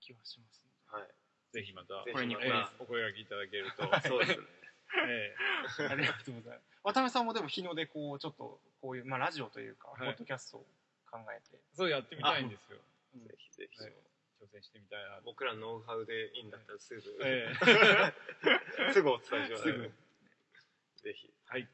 [0.00, 1.08] 気はします、はい。
[1.52, 2.46] ぜひまたぜひまた。
[2.46, 4.46] ええお声掛けいただけると、そうですね。
[5.08, 5.34] え
[5.88, 6.72] ありがとうございます。
[6.82, 9.98] 渡辺さんもでも日の出こうちょっとこういう、まあ、ラジオというか、はい。
[10.00, 10.66] ポッドキャストを
[11.10, 11.56] 考えて。
[11.56, 12.78] えそうやってみたいんですよ、
[13.14, 13.26] うん。
[13.26, 13.92] ぜひぜひ、はい。
[14.40, 15.16] 挑戦してみたいな。
[15.16, 17.52] と僕らのノウハウでいいんだったらすぐ、え
[18.92, 19.62] すぐお伝えします。
[19.62, 19.92] すぐ。
[21.02, 21.30] ぜひ。
[21.46, 21.66] はい。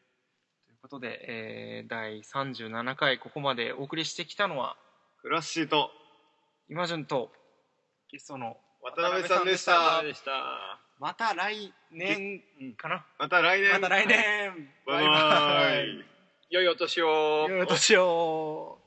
[0.66, 4.76] ということで、えー第37回ここまでお送りしてきたのは
[5.16, 5.90] フラッシーと
[6.68, 7.32] 今順と
[8.10, 10.80] ゲストの渡辺さんでし渡たでした。
[10.98, 12.42] また来年
[12.76, 13.06] かな？
[13.18, 13.72] また来年。
[13.72, 14.74] また来年。
[14.86, 16.04] バイバイ。
[16.50, 17.46] 良いお年を。
[17.48, 18.77] 良いお年を